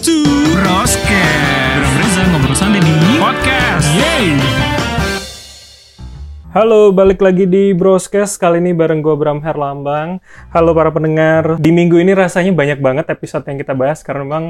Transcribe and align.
to 0.00 0.24
Broscast 0.56 1.76
Bram 1.76 1.94
Reza 2.00 2.22
ngobrol 2.32 2.56
santai 2.56 2.80
di 2.80 3.20
Podcast 3.20 3.84
Yeay 3.92 4.32
Halo, 6.56 6.90
balik 6.90 7.22
lagi 7.22 7.46
di 7.46 7.70
Broscast. 7.76 8.40
Kali 8.40 8.58
ini 8.58 8.74
bareng 8.74 9.06
gue 9.06 9.14
Bram 9.14 9.38
Herlambang. 9.38 10.18
Halo 10.50 10.74
para 10.74 10.90
pendengar. 10.90 11.62
Di 11.62 11.70
minggu 11.70 12.00
ini 12.00 12.10
rasanya 12.10 12.50
banyak 12.50 12.82
banget 12.82 13.06
episode 13.12 13.46
yang 13.46 13.60
kita 13.60 13.76
bahas 13.76 14.02
karena 14.02 14.26
memang 14.26 14.44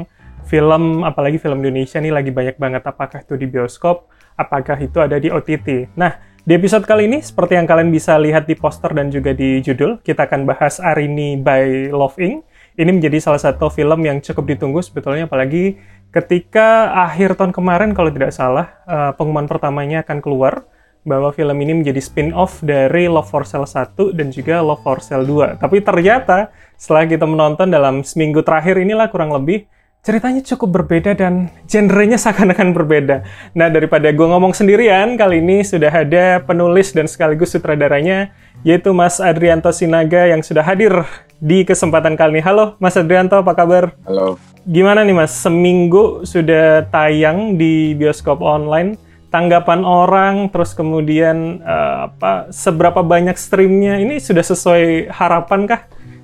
film, 0.49 1.05
apalagi 1.05 1.37
film 1.37 1.61
Indonesia 1.61 2.01
nih 2.01 2.09
lagi 2.09 2.33
banyak 2.33 2.57
banget. 2.57 2.81
Apakah 2.89 3.21
itu 3.21 3.37
di 3.37 3.45
bioskop, 3.45 4.09
apakah 4.33 4.81
itu 4.81 4.97
ada 4.97 5.21
di 5.21 5.29
OTT. 5.29 5.93
Nah, 5.93 6.17
di 6.41 6.57
episode 6.57 6.89
kali 6.89 7.05
ini, 7.05 7.21
seperti 7.21 7.53
yang 7.53 7.69
kalian 7.69 7.93
bisa 7.93 8.17
lihat 8.17 8.49
di 8.49 8.57
poster 8.57 8.97
dan 8.97 9.13
juga 9.13 9.37
di 9.37 9.61
judul, 9.61 10.01
kita 10.01 10.25
akan 10.25 10.49
bahas 10.49 10.81
Arini 10.81 11.37
by 11.37 11.93
Love 11.93 12.17
Inc. 12.17 12.41
Ini 12.81 12.97
menjadi 12.97 13.21
salah 13.21 13.37
satu 13.37 13.69
film 13.69 14.01
yang 14.01 14.17
cukup 14.25 14.57
ditunggu 14.57 14.81
sebetulnya, 14.81 15.29
apalagi 15.29 15.77
ketika 16.09 16.89
akhir 17.05 17.37
tahun 17.37 17.53
kemarin, 17.53 17.93
kalau 17.93 18.09
tidak 18.09 18.33
salah, 18.33 18.73
uh, 18.89 19.13
pengumuman 19.13 19.45
pertamanya 19.45 20.01
akan 20.01 20.17
keluar 20.17 20.65
bahwa 21.05 21.29
film 21.29 21.53
ini 21.61 21.77
menjadi 21.77 22.01
spin-off 22.01 22.57
dari 22.65 23.05
Love 23.05 23.29
for 23.29 23.45
Sale 23.45 23.69
1 23.69 24.17
dan 24.17 24.33
juga 24.33 24.65
Love 24.65 24.81
for 24.81 24.97
Sale 24.97 25.29
2. 25.29 25.61
Tapi 25.61 25.77
ternyata 25.85 26.49
setelah 26.73 27.05
kita 27.05 27.29
menonton 27.29 27.69
dalam 27.69 28.01
seminggu 28.01 28.41
terakhir 28.41 28.81
inilah 28.81 29.13
kurang 29.13 29.29
lebih 29.29 29.69
ceritanya 30.01 30.41
cukup 30.41 30.81
berbeda 30.81 31.13
dan 31.13 31.53
genrenya 31.69 32.17
seakan-akan 32.17 32.73
berbeda. 32.73 33.21
Nah, 33.53 33.69
daripada 33.69 34.09
gue 34.09 34.27
ngomong 34.27 34.49
sendirian, 34.57 35.13
kali 35.13 35.45
ini 35.45 35.61
sudah 35.61 35.93
ada 35.93 36.41
penulis 36.41 36.89
dan 36.89 37.05
sekaligus 37.05 37.53
sutradaranya, 37.53 38.33
yaitu 38.65 38.89
Mas 38.97 39.21
Adrianto 39.21 39.69
Sinaga 39.69 40.25
yang 40.25 40.41
sudah 40.41 40.65
hadir 40.65 41.05
di 41.37 41.61
kesempatan 41.61 42.17
kali 42.17 42.37
ini. 42.37 42.41
Halo, 42.41 42.73
Mas 42.81 42.97
Adrianto, 42.97 43.37
apa 43.37 43.53
kabar? 43.53 43.93
Halo. 44.09 44.41
Gimana 44.65 45.05
nih, 45.05 45.13
Mas? 45.13 45.37
Seminggu 45.37 46.25
sudah 46.25 46.89
tayang 46.89 47.61
di 47.61 47.93
bioskop 47.93 48.41
online 48.41 48.97
tanggapan 49.29 49.85
orang, 49.85 50.49
terus 50.51 50.75
kemudian 50.75 51.61
uh, 51.63 52.11
apa 52.11 52.51
seberapa 52.51 52.99
banyak 52.99 53.37
streamnya 53.39 54.01
ini 54.01 54.19
sudah 54.19 54.43
sesuai 54.43 55.07
harapan 55.07 55.69
kah 55.69 55.81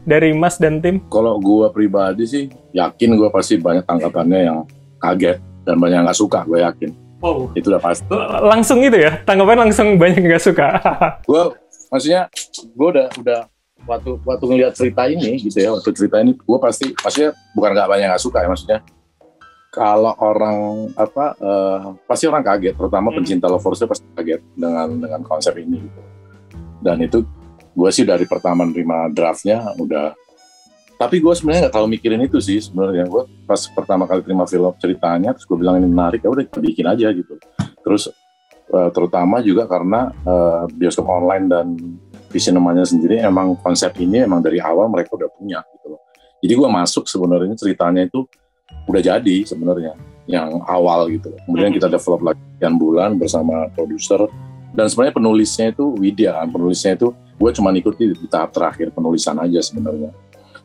dari 0.07 0.31
Mas 0.31 0.55
dan 0.55 0.79
tim? 0.79 1.03
Kalau 1.11 1.35
gue 1.35 1.67
pribadi 1.75 2.23
sih 2.23 2.43
yakin 2.71 3.19
gue 3.19 3.27
pasti 3.27 3.59
banyak 3.59 3.83
tanggapannya 3.83 4.39
yang 4.47 4.57
kaget 5.03 5.43
dan 5.67 5.75
banyak 5.75 5.99
yang 5.99 6.07
nggak 6.07 6.19
suka, 6.23 6.47
gue 6.47 6.63
yakin. 6.63 6.95
Oh. 7.19 7.51
Itu 7.51 7.75
udah 7.75 7.83
pasti. 7.83 8.07
Langsung 8.47 8.79
itu 8.79 8.95
ya, 8.95 9.19
tanggapan 9.27 9.67
langsung 9.67 9.99
banyak 9.99 10.23
yang 10.23 10.31
nggak 10.31 10.45
suka. 10.47 10.67
gue 11.29 11.43
maksudnya 11.91 12.31
gue 12.63 12.87
udah 12.87 13.07
udah 13.19 13.39
waktu 13.83 14.09
waktu 14.23 14.43
ngeliat 14.47 14.73
cerita 14.79 15.03
ini 15.11 15.43
gitu 15.43 15.59
ya, 15.59 15.75
waktu 15.75 15.91
cerita 15.91 16.23
ini 16.23 16.39
gue 16.39 16.57
pasti 16.63 16.95
maksudnya 16.95 17.35
bukan 17.51 17.69
nggak 17.75 17.87
banyak 17.91 18.03
yang 18.07 18.11
nggak 18.15 18.23
suka 18.23 18.39
ya 18.43 18.47
maksudnya 18.47 18.79
kalau 19.71 20.15
orang 20.17 20.89
apa 20.97 21.25
uh, 21.37 21.93
pasti 22.09 22.25
orang 22.25 22.41
kaget 22.41 22.73
terutama 22.73 23.13
hmm. 23.13 23.17
pencinta 23.21 23.45
lovers 23.45 23.83
pasti 23.85 24.07
kaget 24.17 24.41
dengan 24.57 24.87
dengan 24.97 25.21
konsep 25.21 25.53
ini 25.59 25.85
gitu. 25.85 26.01
dan 26.81 26.97
itu 27.03 27.21
gue 27.77 27.89
sih 27.93 28.01
dari 28.09 28.25
pertama 28.25 28.65
nerima 28.65 29.05
draftnya 29.13 29.61
udah. 29.77 30.17
Tapi 30.97 31.21
gue 31.21 31.29
sebenarnya 31.29 31.69
nggak 31.69 31.73
terlalu 31.77 31.89
mikirin 31.93 32.25
itu 32.25 32.41
sih 32.41 32.57
sebenarnya. 32.57 33.05
Gue 33.05 33.29
pas 33.45 33.61
pertama 33.69 34.09
kali 34.09 34.25
terima 34.25 34.49
film 34.49 34.73
ceritanya 34.81 35.37
terus 35.37 35.45
gue 35.45 35.57
bilang 35.61 35.77
ini 35.77 35.85
menarik 35.85 36.25
ya 36.25 36.29
udah 36.33 36.41
bikin 36.57 36.89
aja 36.89 37.13
gitu. 37.13 37.37
Terus 37.85 38.09
uh, 38.73 38.89
terutama 38.89 39.45
juga 39.45 39.69
karena 39.69 40.09
uh, 40.25 40.65
bioskop 40.73 41.05
online 41.05 41.45
dan 41.45 41.77
namanya 42.53 42.85
sendiri 42.85 43.17
emang 43.21 43.57
konsep 43.61 43.93
ini 43.97 44.21
emang 44.25 44.45
dari 44.45 44.61
awal 44.61 44.89
mereka 44.89 45.17
udah 45.17 45.29
punya 45.37 45.61
gitu 45.77 45.93
loh. 45.93 46.01
Jadi 46.41 46.53
gue 46.53 46.69
masuk 46.69 47.05
sebenarnya 47.09 47.53
ceritanya 47.57 48.05
itu 48.05 48.25
udah 48.89 49.01
jadi 49.01 49.37
sebenarnya 49.45 49.93
yang 50.27 50.61
awal 50.67 51.07
gitu. 51.09 51.33
Kemudian 51.45 51.71
kita 51.73 51.87
develop 51.87 52.21
lagi 52.21 52.41
sekian 52.57 52.75
bulan 52.77 53.15
bersama 53.15 53.69
produser. 53.73 54.27
Dan 54.75 54.85
sebenarnya 54.91 55.15
penulisnya 55.17 55.65
itu 55.73 55.85
Widya 55.97 56.37
kan. 56.37 56.51
Penulisnya 56.53 56.93
itu 56.99 57.09
gue 57.37 57.51
cuma 57.53 57.69
ikuti 57.73 58.09
di 58.11 58.27
tahap 58.27 58.49
terakhir 58.53 58.89
penulisan 58.89 59.37
aja 59.37 59.61
sebenarnya. 59.61 60.09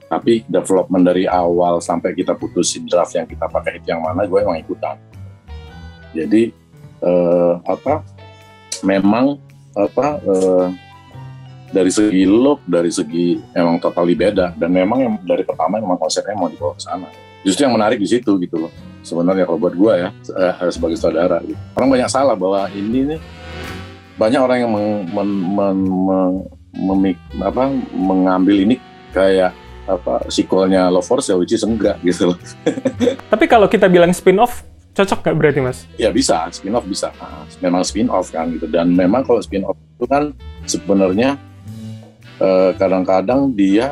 Tapi 0.09 0.45
development 0.45 1.05
dari 1.09 1.25
awal 1.25 1.81
sampai 1.81 2.13
kita 2.13 2.37
putusin 2.37 2.85
draft 2.85 3.17
yang 3.17 3.25
kita 3.25 3.49
pakai 3.49 3.81
itu 3.81 3.93
yang 3.93 4.05
mana 4.05 4.29
gue 4.29 4.39
emang 4.41 4.61
ikutan. 4.61 4.97
Jadi 6.13 6.53
eh, 7.01 7.55
apa? 7.65 8.05
Memang 8.85 9.41
apa 9.73 10.21
eh, 10.21 10.67
dari 11.73 11.89
segi 11.89 12.29
look, 12.29 12.61
dari 12.69 12.93
segi 12.93 13.41
emang 13.57 13.81
totally 13.81 14.13
beda 14.13 14.53
dan 14.53 14.69
memang 14.69 14.99
yang 15.01 15.15
dari 15.25 15.45
pertama 15.45 15.81
memang 15.81 15.97
konsepnya 15.97 16.37
mau 16.37 16.53
dibawa 16.53 16.77
ke 16.77 16.85
sana 16.85 17.09
justru 17.43 17.67
yang 17.67 17.75
menarik 17.75 17.99
di 17.99 18.09
situ 18.09 18.39
gitu 18.39 18.57
loh 18.67 18.73
sebenarnya 19.03 19.45
kalau 19.47 19.59
buat 19.59 19.75
gue 19.75 19.93
ya 19.99 20.09
eh, 20.13 20.71
sebagai 20.71 20.95
saudara 20.95 21.43
gitu. 21.43 21.59
orang 21.75 21.89
banyak 21.99 22.09
salah 22.11 22.39
bahwa 22.39 22.71
ini 22.71 23.15
nih 23.15 23.21
banyak 24.15 24.41
orang 24.41 24.59
yang 24.63 24.71
meng, 24.71 24.91
men, 25.11 25.31
men, 25.57 25.79
men, 25.83 26.33
memik, 26.73 27.21
apa, 27.41 27.73
mengambil 27.93 28.57
ini 28.65 28.77
kayak 29.13 29.53
apa 29.83 30.31
sequelnya 30.31 30.87
Love 30.89 31.07
for 31.07 31.19
Sale 31.19 31.43
which 31.43 31.53
is 31.53 31.67
enggak 31.67 31.99
gitu 32.07 32.33
loh. 32.33 32.39
Tapi 33.33 33.45
kalau 33.51 33.67
kita 33.67 33.91
bilang 33.91 34.15
spin 34.15 34.39
off 34.39 34.63
cocok 34.93 35.25
nggak 35.25 35.37
berarti 35.37 35.61
mas? 35.61 35.85
Ya 35.97 36.13
bisa, 36.13 36.47
spin 36.55 36.73
off 36.77 36.87
bisa. 36.87 37.11
Nah, 37.19 37.45
memang 37.59 37.83
spin 37.83 38.09
off 38.13 38.31
kan 38.31 38.49
gitu 38.55 38.69
dan 38.71 38.93
memang 38.93 39.27
kalau 39.27 39.43
spin 39.43 39.67
off 39.67 39.77
itu 39.77 40.07
kan 40.07 40.31
sebenarnya 40.69 41.35
eh, 42.39 42.71
kadang-kadang 42.79 43.51
eh, 43.51 43.55
dia 43.59 43.87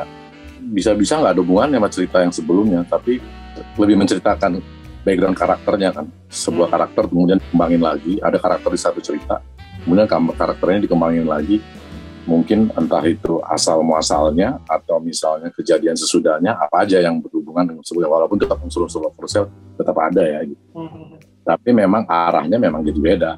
bisa-bisa 0.61 1.19
nggak 1.19 1.35
ada 1.35 1.43
hubungannya 1.43 1.79
sama 1.83 1.91
cerita 1.91 2.17
yang 2.23 2.33
sebelumnya, 2.33 2.81
tapi 2.87 3.19
lebih 3.81 3.97
menceritakan 3.99 4.63
background 5.03 5.37
karakternya 5.37 5.91
kan 5.91 6.07
sebuah 6.29 6.69
hmm. 6.69 6.75
karakter 6.77 7.03
kemudian 7.09 7.39
dikembangin 7.41 7.83
lagi 7.83 8.13
ada 8.21 8.37
karakter 8.37 8.71
di 8.73 8.81
satu 8.81 9.01
cerita 9.01 9.41
kemudian 9.83 10.07
karakternya 10.37 10.85
dikembangin 10.85 11.25
lagi 11.25 11.57
mungkin 12.29 12.69
entah 12.77 13.05
itu 13.07 13.41
asal 13.49 13.81
muasalnya 13.81 14.61
atau 14.69 15.01
misalnya 15.01 15.49
kejadian 15.55 15.97
sesudahnya 15.97 16.57
apa 16.57 16.85
aja 16.85 17.01
yang 17.01 17.21
berhubungan 17.21 17.73
dengan 17.75 17.85
sebuah 17.85 18.09
walaupun 18.09 18.37
tetap 18.37 18.61
unsur-unsur 18.61 19.09
sale 19.25 19.49
tetap 19.77 19.97
ada 19.97 20.23
ya 20.25 20.41
gitu. 20.45 20.65
Hmm. 20.77 21.17
Tapi 21.41 21.71
memang 21.73 22.05
arahnya 22.05 22.61
memang 22.61 22.85
jadi 22.85 23.01
beda. 23.01 23.31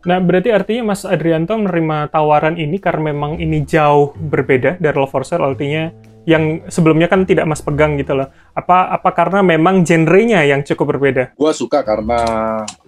Nah, 0.00 0.16
berarti 0.16 0.48
artinya 0.48 0.96
Mas 0.96 1.04
Adrianto 1.04 1.52
menerima 1.60 2.08
tawaran 2.08 2.56
ini 2.56 2.80
karena 2.80 3.12
memang 3.12 3.36
ini 3.36 3.60
jauh 3.68 4.16
berbeda 4.16 4.80
dari 4.80 4.96
Love 4.96 5.12
for 5.12 5.28
Sale, 5.28 5.44
artinya 5.44 5.92
yang 6.24 6.64
sebelumnya 6.72 7.04
kan 7.04 7.28
tidak 7.28 7.44
Mas 7.44 7.60
pegang 7.60 8.00
gitu 8.00 8.16
loh. 8.16 8.32
Apa 8.56 8.96
apa 8.96 9.10
karena 9.12 9.44
memang 9.44 9.84
genrenya 9.84 10.40
yang 10.48 10.64
cukup 10.64 10.96
berbeda? 10.96 11.36
Gua 11.36 11.52
suka 11.52 11.84
karena 11.84 12.20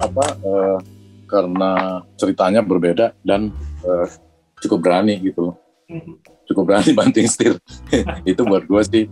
apa 0.00 0.24
uh, 0.40 0.78
karena 1.28 2.00
ceritanya 2.16 2.64
berbeda 2.64 3.12
dan 3.24 3.52
uh, 3.84 4.08
cukup 4.62 4.78
berani 4.78 5.18
gitu 5.18 5.50
loh. 5.50 5.56
Cukup 6.46 6.62
berani 6.70 6.90
banting 6.98 7.26
setir. 7.26 7.58
itu 8.30 8.42
buat 8.46 8.64
gue 8.64 8.82
sih 8.86 9.04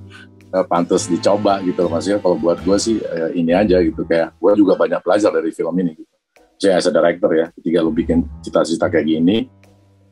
uh, 0.54 0.64
pantas 0.66 1.10
dicoba 1.10 1.58
gitu 1.66 1.86
loh. 1.86 1.90
Maksudnya 1.92 2.18
kalau 2.22 2.36
buat 2.38 2.58
gue 2.62 2.76
sih 2.78 2.96
uh, 3.02 3.30
ini 3.34 3.52
aja 3.52 3.82
gitu 3.82 4.06
kayak 4.06 4.38
gue 4.38 4.52
juga 4.54 4.78
banyak 4.78 5.00
belajar 5.02 5.30
dari 5.34 5.50
film 5.50 5.74
ini 5.82 5.92
gitu. 5.98 6.12
Saya 6.60 6.76
as 6.76 6.84
a 6.84 6.92
director 6.92 7.32
ya, 7.32 7.48
ketika 7.56 7.80
lu 7.80 7.88
bikin 7.88 8.20
cita-cita 8.44 8.92
kayak 8.92 9.08
gini, 9.08 9.48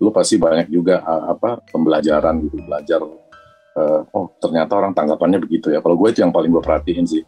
lu 0.01 0.09
pasti 0.09 0.41
banyak 0.41 0.73
juga 0.73 1.05
uh, 1.05 1.37
apa 1.37 1.61
pembelajaran 1.69 2.41
gitu, 2.49 2.57
belajar 2.65 3.05
uh, 3.05 4.01
oh 4.17 4.33
ternyata 4.41 4.73
orang 4.81 4.97
tanggapannya 4.97 5.45
begitu 5.45 5.69
ya. 5.69 5.85
Kalau 5.85 6.01
gue 6.01 6.09
itu 6.09 6.25
yang 6.25 6.33
paling 6.33 6.49
gue 6.49 6.65
perhatiin 6.65 7.05
sih. 7.05 7.23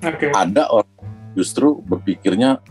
Okay. 0.00 0.32
Ada 0.32 0.72
orang 0.72 0.88
justru 1.36 1.84
berpikirnya 1.84 2.64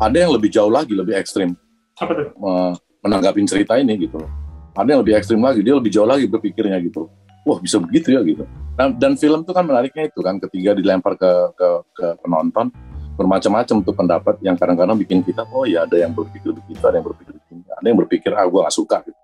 ada 0.00 0.16
yang 0.16 0.32
lebih 0.32 0.48
jauh 0.48 0.72
lagi, 0.72 0.96
lebih 0.96 1.16
ekstrim. 1.16 1.52
Apa 2.00 2.12
tuh? 2.16 2.28
Menanggapi 3.06 3.40
cerita 3.46 3.78
ini 3.78 3.94
gitu. 4.06 4.20
Ada 4.76 4.92
yang 4.92 5.00
lebih 5.00 5.14
ekstrim 5.16 5.40
lagi, 5.40 5.64
dia 5.64 5.72
lebih 5.72 5.88
jauh 5.88 6.04
lagi 6.04 6.28
berpikirnya 6.28 6.76
gitu. 6.84 7.08
Wah 7.46 7.58
bisa 7.62 7.78
begitu 7.78 8.12
ya 8.12 8.20
gitu. 8.26 8.44
Dan, 8.76 8.98
dan 9.00 9.12
film 9.16 9.46
itu 9.46 9.52
kan 9.56 9.64
menariknya 9.64 10.10
itu 10.10 10.20
kan 10.20 10.36
ketika 10.36 10.76
dilempar 10.76 11.16
ke 11.16 11.30
ke, 11.56 11.68
ke 11.96 12.06
penonton 12.20 12.68
bermacam-macam 13.16 13.76
tuh 13.80 13.94
pendapat 13.96 14.34
yang 14.44 14.60
kadang-kadang 14.60 15.00
bikin 15.00 15.24
kita 15.24 15.48
oh 15.48 15.64
ya 15.64 15.88
ada 15.88 15.96
yang 15.96 16.12
berpikir 16.12 16.52
begitu, 16.52 16.82
ada 16.84 17.00
yang 17.00 17.06
berpikir 17.08 17.32
begini, 17.32 17.64
ada 17.72 17.86
yang 17.88 17.96
berpikir 17.96 18.30
ah 18.36 18.44
gue 18.44 18.60
gak 18.60 18.76
suka 18.76 19.00
gitu 19.08 19.16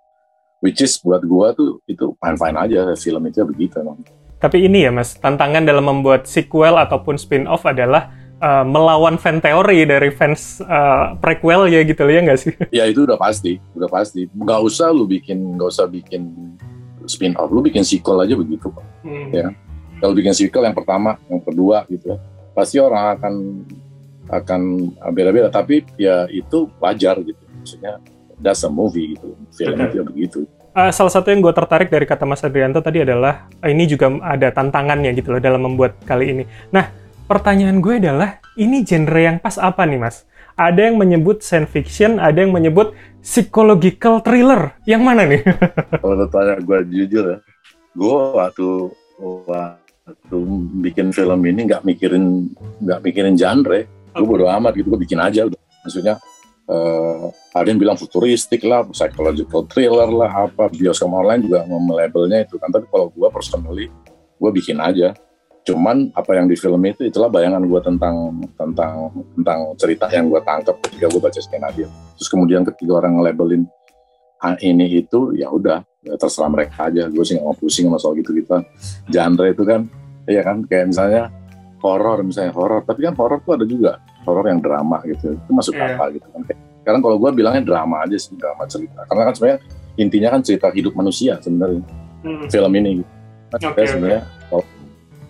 which 0.63 0.79
is 0.81 0.97
buat 1.03 1.21
gua 1.27 1.51
tuh 1.53 1.83
itu 1.91 2.15
fine 2.17 2.39
fine 2.39 2.57
aja 2.57 2.95
film 2.95 3.23
itu 3.27 3.43
begitu 3.43 3.83
emang. 3.83 3.99
Tapi 4.39 4.67
ini 4.67 4.87
ya 4.87 4.91
mas, 4.95 5.19
tantangan 5.19 5.67
dalam 5.67 5.83
membuat 5.83 6.27
sequel 6.27 6.79
ataupun 6.79 7.19
spin-off 7.19 7.67
adalah 7.67 8.11
uh, 8.43 8.67
melawan 8.67 9.15
fan 9.17 9.39
teori 9.39 9.87
dari 9.87 10.11
fans 10.11 10.59
uh, 10.67 11.15
prequel 11.23 11.71
ya 11.71 11.87
gitu 11.87 12.03
ya 12.11 12.21
nggak 12.27 12.41
sih? 12.41 12.53
Ya 12.75 12.91
itu 12.91 13.07
udah 13.07 13.17
pasti, 13.17 13.63
udah 13.79 13.87
pasti. 13.87 14.27
Nggak 14.35 14.61
usah 14.67 14.91
lu 14.91 15.07
bikin, 15.07 15.55
nggak 15.55 15.69
usah 15.71 15.87
bikin 15.87 16.27
spin-off, 17.07 17.49
lu 17.55 17.63
bikin 17.63 17.87
sequel 17.87 18.19
aja 18.21 18.35
begitu 18.35 18.67
kok. 18.69 18.85
Hmm. 19.07 19.31
Ya, 19.31 19.55
kalau 20.03 20.13
bikin 20.19 20.35
sequel 20.35 20.67
yang 20.67 20.75
pertama, 20.75 21.17
yang 21.31 21.43
kedua 21.43 21.87
gitu 21.87 22.13
ya, 22.13 22.19
pasti 22.53 22.83
orang 22.83 23.17
akan 23.19 23.35
akan 24.27 24.61
beda-beda. 25.15 25.49
Tapi 25.49 25.87
ya 25.95 26.27
itu 26.27 26.67
wajar 26.83 27.23
gitu, 27.23 27.43
maksudnya 27.59 28.03
that's 28.43 28.67
a 28.67 28.71
movie 28.71 29.15
gitu 29.15 29.39
film 29.55 29.79
itu 29.79 29.95
ya 30.03 30.05
begitu 30.05 30.39
uh, 30.75 30.91
salah 30.91 31.13
satu 31.15 31.31
yang 31.31 31.41
gue 31.41 31.55
tertarik 31.55 31.89
dari 31.89 32.05
kata 32.05 32.27
Mas 32.27 32.43
Adrianto 32.43 32.83
tadi 32.83 33.07
adalah 33.07 33.47
uh, 33.63 33.71
ini 33.71 33.87
juga 33.87 34.11
ada 34.21 34.51
tantangannya 34.51 35.15
gitu 35.15 35.33
loh 35.33 35.41
dalam 35.41 35.63
membuat 35.63 35.97
kali 36.03 36.35
ini 36.35 36.45
nah 36.75 36.91
pertanyaan 37.27 37.79
gue 37.81 37.99
adalah, 37.99 38.43
ini 38.59 38.85
genre 38.85 39.21
yang 39.21 39.39
pas 39.39 39.57
apa 39.57 39.87
nih 39.87 39.99
mas? 39.99 40.27
Ada 40.53 40.93
yang 40.93 41.01
menyebut 41.01 41.41
science 41.41 41.73
fiction, 41.73 42.21
ada 42.21 42.45
yang 42.45 42.53
menyebut 42.53 42.93
psychological 43.25 44.21
thriller. 44.21 44.77
Yang 44.85 45.03
mana 45.03 45.23
nih? 45.25 45.41
Kalau 46.03 46.29
tanya 46.29 46.61
gue 46.61 46.79
jujur 46.93 47.25
ya, 47.25 47.39
gue 47.97 48.17
waktu 48.37 48.69
waktu 49.23 50.37
bikin 50.85 51.15
film 51.15 51.41
ini 51.47 51.65
nggak 51.65 51.87
mikirin 51.87 52.53
nggak 52.85 53.01
mikirin 53.01 53.35
genre, 53.39 53.81
gue 53.89 54.27
bodo 54.29 54.51
amat 54.51 54.77
gitu, 54.77 54.93
gue 54.93 55.01
bikin 55.01 55.19
aja 55.23 55.49
udah. 55.49 55.61
Maksudnya 55.83 56.21
uh, 56.69 57.33
ada 57.57 57.67
yang 57.67 57.81
bilang 57.81 57.97
futuristik 57.97 58.61
lah, 58.69 58.85
psychological 58.93 59.65
thriller 59.65 60.13
lah, 60.13 60.53
apa 60.53 60.69
bioskop 60.69 61.09
online 61.09 61.49
juga 61.49 61.65
melabelnya 61.65 62.45
itu 62.45 62.61
kan. 62.61 62.69
Tapi 62.69 62.85
kalau 62.93 63.09
gue 63.09 63.29
personally, 63.33 63.89
gue 64.37 64.51
bikin 64.53 64.77
aja 64.83 65.17
cuman 65.63 66.11
apa 66.19 66.35
yang 66.35 66.51
di 66.51 66.59
film 66.59 66.83
itu 66.83 67.07
itulah 67.07 67.31
bayangan 67.31 67.63
gue 67.63 67.81
tentang 67.87 68.35
tentang 68.59 68.95
tentang 69.39 69.59
cerita 69.79 70.11
yang 70.11 70.27
gue 70.27 70.43
tangkap 70.43 70.75
ketika 70.83 71.07
gue 71.07 71.21
baca 71.23 71.41
skenario. 71.41 71.87
Terus 72.19 72.29
kemudian 72.29 72.67
ketika 72.67 72.99
orang 72.99 73.23
labelin 73.23 73.63
ah, 74.43 74.59
ini 74.59 74.99
itu 74.99 75.31
ya 75.39 75.47
udah 75.47 75.87
ya 76.03 76.19
terserah 76.19 76.51
mereka 76.51 76.91
aja. 76.91 77.07
Gue 77.07 77.23
sih 77.23 77.39
nggak 77.39 77.47
mau 77.47 77.55
pusing 77.55 77.87
sama 77.87 77.99
soal 78.03 78.19
gitu 78.19 78.35
gitu 78.35 78.59
genre 79.07 79.47
itu 79.47 79.63
kan 79.63 79.87
iya 80.27 80.43
kan? 80.43 80.67
Kayak 80.67 80.91
misalnya 80.91 81.23
horor 81.79 82.19
misalnya 82.27 82.51
horor. 82.59 82.83
Tapi 82.83 83.01
kan 83.07 83.15
horor 83.15 83.39
tuh 83.47 83.55
ada 83.55 83.67
juga. 83.67 84.03
Horor 84.27 84.51
yang 84.51 84.59
drama 84.59 84.99
gitu. 85.07 85.39
Itu 85.39 85.51
masuk 85.55 85.79
yeah. 85.79 85.95
apa 85.95 86.11
gitu 86.11 86.27
kan. 86.27 86.43
Sekarang 86.83 87.01
kalau 87.07 87.17
gue 87.23 87.31
bilangnya 87.39 87.63
drama 87.63 88.03
aja 88.03 88.19
sih 88.19 88.35
drama 88.35 88.67
cerita. 88.67 89.07
Karena 89.07 89.31
kan 89.31 89.35
sebenarnya 89.39 89.59
intinya 89.95 90.29
kan 90.35 90.41
cerita 90.43 90.75
hidup 90.75 90.99
manusia 90.99 91.39
sebenarnya. 91.39 91.87
Hmm. 92.23 92.47
film 92.51 92.73
ini. 92.79 93.03
Gitu. 93.03 93.11
Nah, 93.53 93.59
okay, 93.69 93.85
sebenarnya 93.85 94.23
okay. 94.49 94.72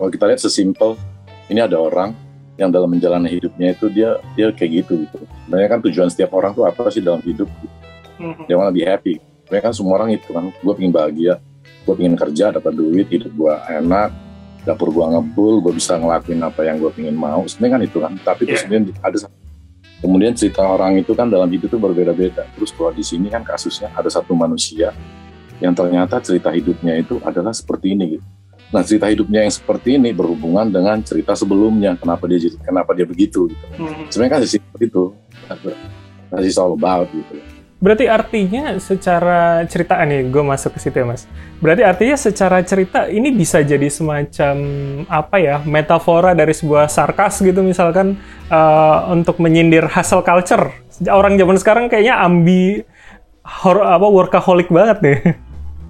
Kalau 0.03 0.11
kita 0.11 0.27
lihat 0.27 0.43
sesimpel 0.43 0.99
ini 1.47 1.63
ada 1.63 1.79
orang 1.79 2.11
yang 2.59 2.67
dalam 2.67 2.91
menjalani 2.91 3.31
hidupnya 3.31 3.71
itu 3.71 3.87
dia 3.87 4.19
dia 4.35 4.51
kayak 4.51 4.83
gitu 4.83 5.07
gitu. 5.07 5.23
Sebenarnya 5.47 5.69
kan 5.71 5.79
tujuan 5.79 6.11
setiap 6.11 6.35
orang 6.35 6.51
tuh 6.51 6.67
apa 6.67 6.91
sih 6.91 6.99
dalam 6.99 7.23
hidup? 7.23 7.47
Mm-hmm. 8.19 8.43
Dia 8.43 8.55
mau 8.59 8.67
lebih 8.67 8.83
happy. 8.83 9.23
Sebenarnya 9.47 9.63
kan 9.63 9.71
semua 9.71 10.03
orang 10.03 10.11
itu 10.11 10.27
kan, 10.35 10.51
gue 10.51 10.73
pengen 10.75 10.91
bahagia, 10.91 11.39
gue 11.87 11.93
pengen 11.95 12.19
kerja, 12.19 12.51
dapat 12.51 12.75
duit, 12.75 13.07
hidup 13.15 13.31
gue 13.31 13.53
enak, 13.79 14.11
dapur 14.67 14.91
gue 14.91 15.05
ngebul, 15.07 15.63
gue 15.63 15.71
bisa 15.71 15.95
ngelakuin 15.95 16.43
apa 16.43 16.61
yang 16.67 16.83
gue 16.83 16.91
pengen 16.91 17.15
mau. 17.15 17.47
Sebenarnya 17.47 17.71
kan 17.71 17.81
itu 17.87 17.97
kan. 18.03 18.11
Tapi 18.19 18.43
yeah. 18.43 18.59
kemudian 18.59 18.83
ada 18.99 19.17
kemudian 20.03 20.33
cerita 20.35 20.67
orang 20.67 20.99
itu 20.99 21.15
kan 21.15 21.31
dalam 21.31 21.47
hidup 21.47 21.71
itu 21.71 21.79
berbeda-beda. 21.79 22.43
Terus 22.59 22.75
kalau 22.75 22.91
di 22.91 23.07
sini 23.07 23.31
kan 23.31 23.47
kasusnya 23.47 23.87
ada 23.95 24.11
satu 24.11 24.35
manusia 24.35 24.91
yang 25.63 25.71
ternyata 25.71 26.19
cerita 26.19 26.51
hidupnya 26.51 26.99
itu 26.99 27.23
adalah 27.23 27.55
seperti 27.55 27.95
ini 27.95 28.19
gitu 28.19 28.27
Nah 28.73 28.81
cerita 28.81 29.05
hidupnya 29.05 29.45
yang 29.45 29.53
seperti 29.53 30.01
ini 30.01 30.09
berhubungan 30.09 30.73
dengan 30.73 30.97
cerita 31.05 31.37
sebelumnya 31.37 31.93
kenapa 31.93 32.25
dia 32.25 32.49
kenapa 32.65 32.97
dia 32.97 33.05
begitu. 33.05 33.53
Gitu. 33.53 33.65
Hmm. 33.77 34.09
Sebenarnya 34.09 34.31
kan 34.33 34.41
seperti 34.43 34.85
itu. 34.89 35.03
That's 36.33 36.57
all 36.57 36.73
about 36.73 37.13
gitu. 37.13 37.37
Berarti 37.83 38.07
artinya 38.07 38.79
secara 38.79 39.67
cerita 39.67 39.99
nih, 40.07 40.31
gue 40.31 40.39
masuk 40.39 40.79
ke 40.79 40.79
situ 40.79 41.03
ya 41.03 41.05
mas. 41.05 41.27
Berarti 41.59 41.83
artinya 41.83 42.15
secara 42.15 42.63
cerita 42.63 43.11
ini 43.11 43.27
bisa 43.35 43.59
jadi 43.59 43.91
semacam 43.91 44.55
apa 45.11 45.35
ya 45.35 45.59
metafora 45.67 46.31
dari 46.31 46.55
sebuah 46.55 46.87
sarkas 46.87 47.43
gitu 47.43 47.59
misalkan 47.59 48.15
uh, 48.47 49.11
untuk 49.11 49.35
menyindir 49.43 49.83
hustle 49.91 50.23
culture. 50.23 50.71
Orang 51.11 51.35
zaman 51.35 51.59
sekarang 51.59 51.85
kayaknya 51.91 52.23
ambi 52.23 52.87
hor 53.43 53.83
apa 53.83 54.07
workaholic 54.07 54.71
banget 54.71 54.97
nih. 55.03 55.19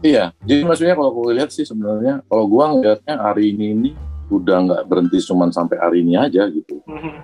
Iya, 0.03 0.35
jadi 0.43 0.67
maksudnya 0.67 0.99
kalau 0.99 1.15
gue 1.15 1.31
lihat 1.39 1.49
sih 1.55 1.63
sebenarnya 1.63 2.19
kalau 2.27 2.43
gue 2.43 2.59
ngelihatnya 2.59 3.15
hari 3.23 3.55
ini 3.55 3.65
ini 3.71 3.89
udah 4.27 4.57
nggak 4.67 4.81
berhenti 4.83 5.23
cuma 5.23 5.47
sampai 5.47 5.79
hari 5.79 6.03
ini 6.03 6.19
aja 6.19 6.43
gitu. 6.51 6.83
Mm-hmm. 6.83 7.15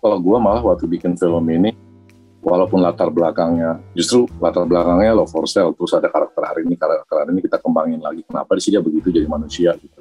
Kalau 0.00 0.18
gue 0.24 0.36
malah 0.40 0.64
waktu 0.64 0.88
bikin 0.88 1.12
film 1.20 1.44
ini, 1.52 1.76
walaupun 2.40 2.80
latar 2.80 3.12
belakangnya 3.12 3.84
justru 3.92 4.24
latar 4.40 4.64
belakangnya 4.64 5.12
love 5.12 5.28
for 5.28 5.44
sale, 5.44 5.76
terus 5.76 5.92
ada 5.92 6.08
karakter 6.08 6.40
hari 6.40 6.64
ini 6.64 6.80
karakter 6.80 7.16
hari 7.20 7.36
ini 7.36 7.40
kita 7.44 7.60
kembangin 7.60 8.00
lagi. 8.00 8.24
Kenapa 8.24 8.56
sini 8.56 8.80
dia 8.80 8.82
begitu 8.82 9.12
jadi 9.12 9.28
manusia 9.28 9.76
gitu? 9.76 10.00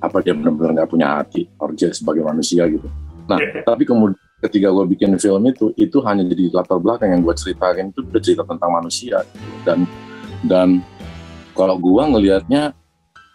Apa 0.00 0.24
dia 0.24 0.32
benar-benar 0.32 0.80
nggak 0.80 0.88
punya 0.88 1.20
hati, 1.20 1.44
orja 1.60 1.92
sebagai 1.92 2.24
manusia 2.24 2.64
gitu? 2.72 2.88
Nah, 3.28 3.36
tapi 3.68 3.84
kemudian 3.84 4.16
ketika 4.40 4.72
gue 4.72 4.84
bikin 4.96 5.12
film 5.20 5.44
itu, 5.44 5.76
itu 5.76 6.00
hanya 6.08 6.24
jadi 6.24 6.56
latar 6.56 6.80
belakang 6.80 7.12
yang 7.12 7.20
gue 7.20 7.36
ceritakan 7.36 7.92
itu 7.92 8.00
udah 8.00 8.20
cerita 8.24 8.44
tentang 8.48 8.70
manusia 8.72 9.20
gitu. 9.20 9.48
dan 9.64 9.78
dan 10.44 10.68
kalau 11.54 11.78
gua 11.78 12.10
ngelihatnya 12.10 12.74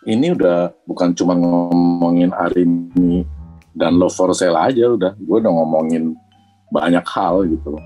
ini 0.08 0.36
udah 0.36 0.76
bukan 0.84 1.16
cuma 1.16 1.36
ngomongin 1.36 2.32
Arini 2.36 3.24
dan 3.74 3.96
Love 3.96 4.16
for 4.16 4.32
Sale 4.36 4.60
aja 4.60 4.92
udah. 4.92 5.16
Gua 5.18 5.40
udah 5.40 5.52
ngomongin 5.52 6.14
banyak 6.70 7.04
hal 7.08 7.48
gitu 7.50 7.80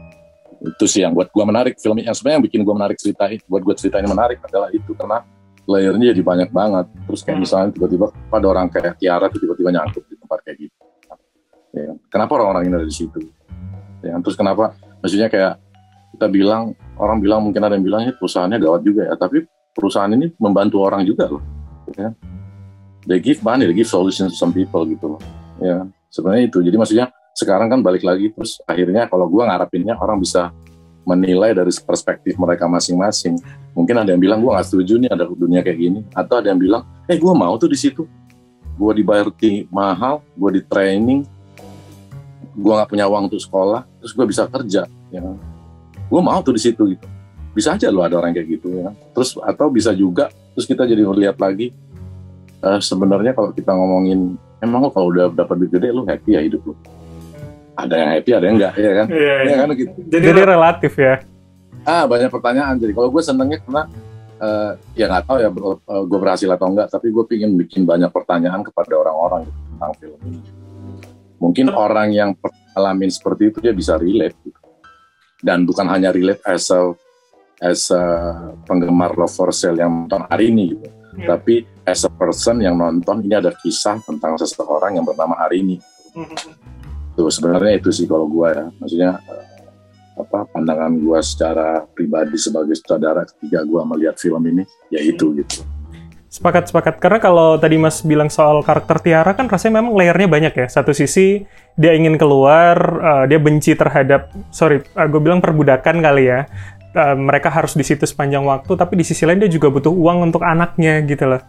itu 0.64 0.86
sih 0.88 1.04
yang 1.04 1.12
buat 1.12 1.28
gua 1.30 1.44
menarik. 1.44 1.76
Film 1.76 2.00
yang 2.00 2.16
sebenarnya 2.16 2.38
yang 2.40 2.46
bikin 2.48 2.62
gua 2.64 2.76
menarik 2.80 2.96
cerita 2.96 3.28
buat 3.52 3.62
gua 3.62 3.76
cerita 3.76 4.00
ini 4.00 4.08
menarik 4.08 4.40
adalah 4.48 4.72
itu. 4.72 4.96
Karena 4.96 5.20
layernya 5.68 6.16
jadi 6.16 6.24
banyak 6.24 6.50
banget. 6.56 6.86
Terus 7.08 7.22
kayak 7.24 7.38
hmm. 7.38 7.44
misalnya 7.44 7.68
tiba-tiba 7.76 8.06
pada 8.32 8.46
orang 8.48 8.68
kayak 8.72 8.96
Tiara 8.96 9.28
tiba-tiba 9.28 9.70
nyangkut 9.76 10.04
di 10.08 10.16
tempat 10.16 10.40
kayak 10.48 10.58
gitu. 10.68 10.78
Ya, 11.74 11.92
kenapa 12.08 12.32
orang-orang 12.38 12.70
ini 12.70 12.74
ada 12.78 12.88
di 12.88 12.96
situ? 12.96 13.20
Ya, 14.06 14.14
terus 14.22 14.38
kenapa? 14.38 14.78
Maksudnya 15.02 15.28
kayak 15.28 15.58
kita 16.16 16.30
bilang 16.30 16.78
orang 17.02 17.18
bilang 17.18 17.42
mungkin 17.42 17.66
ada 17.66 17.74
yang 17.74 17.84
bilang 17.84 18.02
ya 18.06 18.14
perusahaannya 18.16 18.58
gawat 18.62 18.82
juga 18.88 19.10
ya. 19.10 19.16
Tapi 19.20 19.44
perusahaan 19.74 20.10
ini 20.14 20.30
membantu 20.38 20.80
orang 20.86 21.02
juga 21.04 21.28
loh. 21.28 21.44
Ya. 21.98 22.14
They 23.04 23.20
give 23.20 23.44
money, 23.44 23.68
they 23.68 23.75
give 23.75 23.90
solutions 23.90 24.31
to 24.31 24.38
some 24.40 24.56
people 24.56 24.88
gitu 24.88 25.18
loh. 25.18 25.22
Ya, 25.60 25.84
sebenarnya 26.08 26.48
itu. 26.48 26.64
Jadi 26.64 26.75
maksudnya 26.80 27.12
sekarang 27.34 27.68
kan 27.68 27.81
balik 27.81 28.06
lagi 28.06 28.30
terus 28.31 28.62
akhirnya 28.64 29.10
kalau 29.10 29.28
gua 29.28 29.50
ngarapinnya 29.50 29.98
orang 29.98 30.22
bisa 30.22 30.54
menilai 31.04 31.52
dari 31.52 31.74
perspektif 31.84 32.40
mereka 32.40 32.70
masing-masing. 32.70 33.36
Mungkin 33.75 33.96
ada 34.00 34.16
yang 34.16 34.22
bilang 34.22 34.40
gua 34.40 34.62
nggak 34.62 34.68
setuju 34.72 34.96
nih 35.02 35.12
ada 35.12 35.28
dunia 35.28 35.60
kayak 35.60 35.78
gini, 35.81 36.00
atau 36.16 36.40
ada 36.40 36.48
yang 36.54 36.62
bilang, 36.62 36.88
eh 37.10 37.20
gua 37.20 37.36
mau 37.36 37.58
tuh 37.60 37.68
di 37.68 37.75
situ. 37.75 38.08
Gua 38.80 38.96
dibayar 38.96 39.28
mahal, 39.68 40.24
gua 40.40 40.50
di 40.56 40.64
training, 40.64 41.27
gua 42.56 42.82
nggak 42.82 42.89
punya 42.96 43.06
uang 43.12 43.27
untuk 43.27 43.42
sekolah, 43.44 43.84
terus 44.00 44.15
gua 44.15 44.25
bisa 44.30 44.48
kerja. 44.48 44.88
Ya. 45.12 45.22
Gua 46.08 46.22
mau 46.24 46.39
tuh 46.39 46.56
di 46.56 46.63
situ 46.63 46.96
gitu 46.96 47.08
bisa 47.53 47.77
aja 47.77 47.88
lo 47.93 48.01
ada 48.01 48.17
orang 48.17 48.33
kayak 48.33 48.60
gitu 48.60 48.67
ya. 48.81 48.89
Terus 49.13 49.38
atau 49.38 49.69
bisa 49.69 49.93
juga 49.93 50.33
terus 50.53 50.65
kita 50.65 50.86
jadi 50.86 51.01
lihat 51.05 51.38
lagi 51.38 51.74
uh, 52.65 52.81
sebenarnya 52.81 53.38
kalau 53.38 53.53
kita 53.53 53.72
ngomongin 53.74 54.38
emang 54.62 54.86
lo 54.86 54.89
kalau 54.89 55.13
udah 55.13 55.29
dapat 55.29 55.55
duit 55.62 55.72
gede 55.74 55.93
lo 55.93 56.03
happy 56.03 56.33
ya 56.33 56.41
hidup 56.41 56.62
lo? 56.65 56.74
Ada 57.74 57.93
yang 57.98 58.10
happy 58.17 58.31
ada 58.33 58.45
yang 58.45 58.55
enggak 58.57 58.74
ya 58.77 58.91
kan? 58.93 59.07
Iya, 59.10 59.36
iya. 59.45 59.50
ya 59.50 59.55
kan 59.57 59.67
gitu. 59.77 59.98
Jadi, 60.10 60.25
jadi 60.29 60.41
relatif 60.45 60.93
ya. 60.98 61.15
Ah 61.83 62.03
banyak 62.10 62.29
pertanyaan. 62.33 62.75
Jadi 62.81 62.91
kalau 62.95 63.10
gue 63.12 63.22
senengnya 63.22 63.60
karena 63.62 63.83
uh, 64.41 64.72
ya 64.98 65.05
nggak 65.10 65.24
tahu 65.29 65.38
ya 65.41 65.50
uh, 65.50 65.77
eh, 65.77 66.03
gue 66.10 66.19
berhasil 66.19 66.50
atau 66.50 66.67
enggak 66.69 66.88
tapi 66.89 67.07
gue 67.13 67.24
pingin 67.27 67.51
bikin 67.60 67.83
banyak 67.83 68.10
pertanyaan 68.10 68.62
kepada 68.65 68.93
orang-orang 68.98 69.45
gitu, 69.45 69.60
tentang 69.74 69.93
film 70.01 70.19
ini. 70.25 70.39
Mungkin 71.43 71.65
orang 71.75 72.10
yang 72.15 72.29
alamin 72.74 73.12
seperti 73.12 73.51
itu 73.51 73.57
dia 73.62 73.75
bisa 73.75 74.00
relate 74.00 74.38
gitu. 74.41 74.60
dan 75.43 75.67
bukan 75.67 75.83
hanya 75.91 76.15
relate 76.15 76.39
as 76.48 76.72
a 76.72 76.95
as 77.63 77.88
a 77.96 78.03
penggemar 78.67 79.15
Love 79.15 79.32
for 79.32 79.50
Sale 79.55 79.79
yang 79.79 80.05
nonton 80.05 80.27
hari 80.27 80.51
ini 80.51 80.75
gitu. 80.75 80.88
Yeah. 81.15 81.39
Tapi 81.39 81.63
as 81.88 82.03
a 82.03 82.12
person 82.12 82.60
yang 82.60 82.75
nonton 82.75 83.24
ini 83.24 83.39
ada 83.39 83.55
kisah 83.55 84.03
tentang 84.03 84.36
seseorang 84.36 85.00
yang 85.00 85.08
bernama 85.08 85.39
Arini. 85.48 85.79
Mm-hmm. 86.12 86.51
Tuh 87.15 87.32
sebenarnya 87.32 87.79
itu 87.79 87.89
sih 87.93 88.10
kalau 88.10 88.25
gue 88.27 88.50
ya, 88.51 88.65
maksudnya 88.82 89.12
uh, 89.24 89.46
apa 90.20 90.46
pandangan 90.50 90.93
gue 90.98 91.20
secara 91.25 91.86
pribadi 91.89 92.38
sebagai 92.38 92.77
saudara 92.77 93.25
ketika 93.25 93.65
gue 93.65 93.82
melihat 93.86 94.17
film 94.17 94.43
ini 94.46 94.65
ya 94.89 95.01
itu 95.01 95.34
gitu. 95.38 95.63
Sepakat, 96.34 96.74
sepakat. 96.74 96.98
Karena 96.98 97.22
kalau 97.22 97.62
tadi 97.62 97.77
Mas 97.77 98.01
bilang 98.01 98.25
soal 98.25 98.65
karakter 98.65 98.98
Tiara 98.98 99.38
kan 99.38 99.46
rasanya 99.46 99.86
memang 99.86 99.93
layernya 99.93 100.25
banyak 100.25 100.53
ya. 100.58 100.65
Satu 100.65 100.89
sisi 100.89 101.46
dia 101.77 101.93
ingin 101.93 102.17
keluar, 102.17 102.74
uh, 103.05 103.24
dia 103.29 103.38
benci 103.38 103.77
terhadap, 103.77 104.34
sorry, 104.50 104.82
uh, 104.98 105.05
gue 105.05 105.22
bilang 105.22 105.46
perbudakan 105.46 106.01
kali 106.01 106.34
ya 106.34 106.50
uh, 106.96 107.16
mereka 107.18 107.50
harus 107.50 107.74
di 107.74 107.84
situ 107.86 108.06
sepanjang 108.06 108.46
waktu, 108.46 108.72
tapi 108.78 108.98
di 108.98 109.06
sisi 109.06 109.26
lain 109.26 109.42
dia 109.42 109.52
juga 109.52 109.70
butuh 109.70 109.92
uang 109.92 110.32
untuk 110.32 110.42
anaknya 110.46 111.02
gitu 111.04 111.26
loh. 111.28 111.42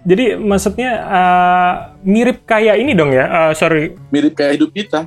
Jadi 0.00 0.32
maksudnya 0.40 0.90
uh, 1.04 1.72
mirip 2.00 2.48
kayak 2.48 2.80
ini 2.80 2.96
dong 2.96 3.12
ya, 3.12 3.28
uh, 3.28 3.52
sorry. 3.52 3.92
Mirip 4.08 4.32
kayak 4.32 4.56
hidup 4.56 4.72
kita. 4.72 5.04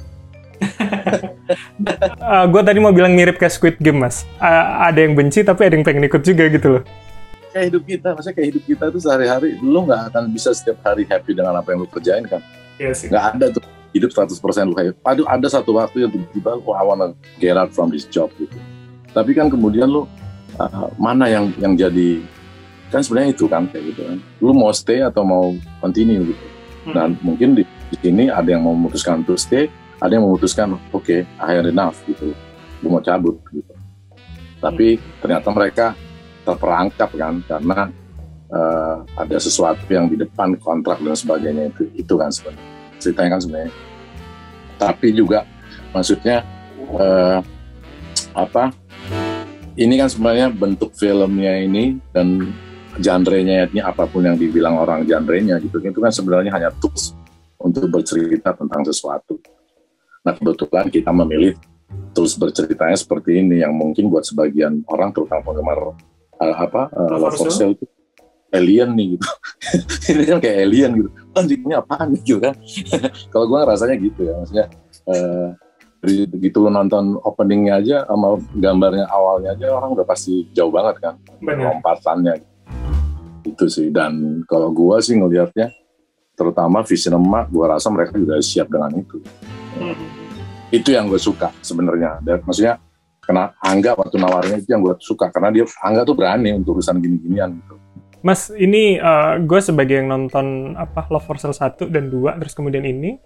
uh, 2.24 2.46
gue 2.48 2.62
tadi 2.62 2.78
mau 2.78 2.94
bilang 2.94 3.12
mirip 3.18 3.42
kayak 3.42 3.58
Squid 3.58 3.78
Game 3.82 4.06
mas. 4.06 4.22
Uh, 4.38 4.86
ada 4.86 5.02
yang 5.02 5.18
benci 5.18 5.42
tapi 5.42 5.66
ada 5.66 5.74
yang 5.74 5.86
pengen 5.86 6.06
ikut 6.06 6.22
juga 6.22 6.46
gitu 6.46 6.78
loh. 6.78 6.84
Kayak 7.54 7.66
hidup 7.74 7.84
kita, 7.86 8.08
maksudnya 8.18 8.36
kayak 8.38 8.50
hidup 8.54 8.64
kita 8.66 8.84
tuh 8.90 9.02
sehari-hari, 9.02 9.50
lo 9.62 9.80
nggak 9.86 10.02
akan 10.14 10.24
bisa 10.34 10.50
setiap 10.58 10.78
hari 10.82 11.06
happy 11.06 11.38
dengan 11.38 11.58
apa 11.58 11.74
yang 11.74 11.86
lo 11.86 11.90
kerjain 11.90 12.26
kan. 12.26 12.42
Iya 12.82 12.94
sih. 12.94 13.10
Nggak 13.10 13.26
ada 13.38 13.46
tuh 13.54 13.62
hidup 13.94 14.10
100% 14.10 14.30
lo 14.70 14.74
happy. 14.78 14.98
Aduh 15.06 15.26
ada 15.26 15.48
satu 15.50 15.78
waktu 15.78 16.06
yang 16.06 16.12
tiba-tiba, 16.14 16.58
oh, 16.62 16.74
I 16.78 16.86
wanna 16.86 17.18
get 17.42 17.58
out 17.58 17.74
from 17.74 17.90
this 17.94 18.06
job 18.10 18.30
gitu 18.38 18.58
tapi 19.13 19.32
kan 19.38 19.48
kemudian 19.48 19.88
lu 19.88 20.10
uh, 20.58 20.89
mana 20.98 21.29
yang 21.29 21.53
yang 21.62 21.74
jadi 21.77 22.20
kan 22.89 23.01
sebenarnya 23.01 23.34
itu 23.34 23.46
kan 23.50 23.65
kayak 23.70 23.93
gitu 23.93 24.01
kan. 24.05 24.17
Lu 24.41 24.53
mau 24.53 24.74
stay 24.74 25.01
atau 25.01 25.25
mau 25.25 25.53
continue 25.82 26.34
gitu. 26.34 26.46
Hmm. 26.84 26.91
dan 26.91 27.10
mungkin 27.24 27.55
di, 27.55 27.63
di 27.63 27.98
sini 28.03 28.27
ada 28.27 28.43
yang 28.43 28.67
mau 28.67 28.75
memutuskan 28.75 29.24
untuk 29.24 29.39
stay 29.39 29.72
ada 30.03 30.20
yang 30.20 30.27
memutuskan 30.27 30.75
oke 30.75 31.00
okay, 31.00 31.24
I 31.39 31.55
had 31.55 31.63
enough 31.63 32.03
gitu. 32.03 32.36
Gue 32.84 32.89
mau 32.91 33.00
cabut 33.00 33.39
gitu. 33.55 33.72
Tapi 34.60 35.00
ternyata 35.24 35.48
mereka 35.55 35.86
terperangkap 36.43 37.10
kan 37.15 37.39
karena 37.48 37.88
uh, 38.51 39.00
ada 39.15 39.38
sesuatu 39.39 39.88
yang 39.88 40.12
di 40.12 40.20
depan 40.20 40.60
kontrak 40.60 41.00
dan 41.00 41.15
sebagainya 41.15 41.72
itu 41.72 41.88
itu 41.96 42.13
kan 42.20 42.27
sebenarnya. 42.27 42.67
Ceritanya 43.00 43.29
kan 43.32 43.41
sebenarnya. 43.48 43.74
Tapi 44.75 45.08
juga 45.15 45.39
maksudnya 45.96 46.43
uh, 47.00 47.39
apa 48.36 48.75
ini 49.77 49.94
kan 49.98 50.10
sebenarnya 50.10 50.48
bentuk 50.53 50.94
filmnya 50.94 51.58
ini 51.62 51.98
dan 52.13 52.53
genre-nya 53.01 53.65
ini 53.70 53.82
apa 53.82 54.06
pun 54.06 54.22
yang 54.22 54.38
dibilang 54.38 54.77
orang 54.77 55.01
genre-nya 55.06 55.58
gitu 55.58 55.82
itu 55.82 56.00
kan 56.00 56.13
sebenarnya 56.13 56.51
hanya 56.53 56.70
tools 56.77 57.18
untuk 57.58 57.89
bercerita 57.89 58.53
tentang 58.53 58.86
sesuatu. 58.86 59.39
Nah 60.22 60.34
kebetulan 60.38 60.88
kita 60.94 61.10
memilih 61.10 61.58
tools 62.13 62.38
berceritanya 62.38 62.98
seperti 62.98 63.42
ini 63.42 63.65
yang 63.65 63.74
mungkin 63.74 64.13
buat 64.13 64.25
sebagian 64.27 64.86
orang 64.86 65.10
terutama 65.10 65.42
penggemar 65.42 65.80
uh, 66.38 66.56
apa 66.58 66.92
uh, 66.94 67.18
Love 67.18 67.38
for 67.38 67.50
Sale 67.50 67.74
itu 67.74 67.86
alien 68.53 68.94
nih 68.94 69.18
gitu. 69.18 69.27
ini 70.13 70.24
kan 70.30 70.38
kayak 70.38 70.58
alien 70.70 70.92
gitu. 71.01 71.10
Anjingnya 71.34 71.82
apa 71.82 72.06
nih 72.06 72.22
gitu 72.22 72.38
kan. 72.38 72.53
Kalau 73.34 73.46
gue 73.50 73.60
rasanya 73.65 73.96
gitu 73.98 74.22
ya 74.22 74.34
maksudnya 74.38 74.65
uh, 75.10 75.50
begitu 76.04 76.68
nonton 76.68 77.16
openingnya 77.24 77.80
aja 77.80 77.98
sama 78.04 78.36
gambarnya 78.52 79.08
awalnya 79.08 79.56
aja 79.56 79.72
orang 79.72 79.96
udah 79.96 80.04
pasti 80.04 80.52
jauh 80.52 80.68
banget 80.68 81.00
kan 81.00 81.16
lompatannya. 81.40 82.44
Itu 83.48 83.72
sih. 83.72 83.88
Dan 83.88 84.44
kalau 84.44 84.76
gue 84.76 85.00
sih 85.00 85.16
ngelihatnya 85.16 85.72
terutama 86.36 86.84
Vision 86.84 87.16
emak 87.16 87.48
gue 87.48 87.66
rasa 87.66 87.88
mereka 87.88 88.20
juga 88.20 88.36
siap 88.44 88.68
dengan 88.68 88.92
itu. 89.00 89.24
Hmm. 89.74 89.98
itu 90.74 90.90
yang 90.90 91.06
gue 91.06 91.22
suka 91.22 91.54
sebenarnya. 91.62 92.18
Dan 92.26 92.42
maksudnya 92.44 92.82
kena 93.22 93.54
Angga 93.62 93.94
waktu 93.94 94.18
nawarnya 94.18 94.58
itu 94.60 94.74
yang 94.74 94.82
gue 94.82 94.98
suka. 95.00 95.30
Karena 95.30 95.54
dia 95.54 95.64
Angga 95.86 96.02
tuh 96.02 96.18
berani 96.18 96.50
untuk 96.52 96.82
urusan 96.82 96.98
gini-ginian 96.98 97.54
gitu. 97.62 97.78
Mas, 98.24 98.48
ini 98.56 98.98
uh, 99.04 99.36
gue 99.38 99.60
sebagai 99.60 100.00
yang 100.00 100.08
nonton 100.08 100.80
apa 100.80 101.12
Love 101.12 101.28
for 101.28 101.36
Sale 101.36 101.54
1 101.54 101.92
dan 101.92 102.08
2 102.08 102.40
terus 102.40 102.56
kemudian 102.56 102.88
ini 102.88 103.20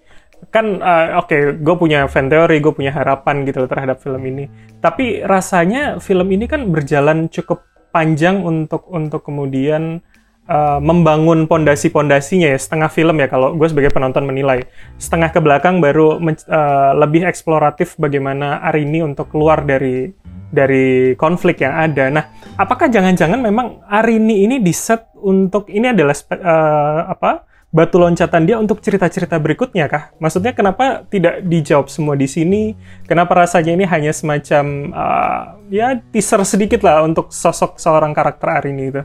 kan 0.53 0.79
uh, 0.79 1.19
oke 1.21 1.27
okay, 1.27 1.41
gue 1.57 1.75
punya 1.75 2.05
fan 2.07 2.29
teori, 2.29 2.61
gue 2.61 2.73
punya 2.73 2.93
harapan 2.93 3.43
gitu 3.43 3.65
loh 3.65 3.69
terhadap 3.69 3.99
film 3.99 4.21
ini. 4.23 4.47
Tapi 4.79 5.25
rasanya 5.25 5.97
film 5.97 6.29
ini 6.29 6.45
kan 6.45 6.69
berjalan 6.69 7.27
cukup 7.27 7.65
panjang 7.89 8.45
untuk 8.45 8.85
untuk 8.93 9.25
kemudian 9.25 9.99
uh, 10.47 10.79
membangun 10.79 11.45
pondasi-pondasinya 11.45 12.53
ya 12.53 12.59
setengah 12.59 12.89
film 12.91 13.17
ya 13.19 13.27
kalau 13.27 13.53
gue 13.57 13.67
sebagai 13.67 13.91
penonton 13.91 14.23
menilai 14.23 14.65
setengah 15.01 15.29
ke 15.33 15.39
belakang 15.43 15.83
baru 15.83 16.17
uh, 16.19 16.91
lebih 16.95 17.27
eksploratif 17.27 17.99
bagaimana 17.99 18.63
Arini 18.63 19.03
untuk 19.03 19.33
keluar 19.33 19.65
dari 19.65 20.11
dari 20.47 21.11
konflik 21.19 21.59
yang 21.59 21.75
ada. 21.75 22.07
Nah, 22.07 22.23
apakah 22.55 22.87
jangan-jangan 22.87 23.39
memang 23.43 23.83
Arini 23.83 24.47
ini 24.47 24.63
diset 24.63 25.11
untuk 25.19 25.67
ini 25.67 25.91
adalah 25.91 26.15
uh, 26.31 27.01
apa 27.11 27.43
batu 27.67 27.99
loncatan 27.99 28.47
dia 28.47 28.55
untuk 28.55 28.79
cerita-cerita 28.79 29.35
berikutnya 29.37 29.91
kah? 29.91 30.15
Maksudnya 30.23 30.55
kenapa 30.55 31.03
tidak 31.11 31.43
dijawab 31.43 31.91
semua 31.91 32.15
di 32.15 32.25
sini? 32.25 32.73
Kenapa 33.03 33.35
rasanya 33.35 33.75
ini 33.75 33.85
hanya 33.85 34.11
semacam 34.15 34.65
uh, 34.95 35.43
ya 35.67 35.99
teaser 36.11 36.41
sedikit 36.47 36.81
lah 36.87 37.03
untuk 37.03 37.29
sosok 37.29 37.75
seorang 37.75 38.15
karakter 38.15 38.47
Arini 38.47 38.91
itu? 38.91 39.03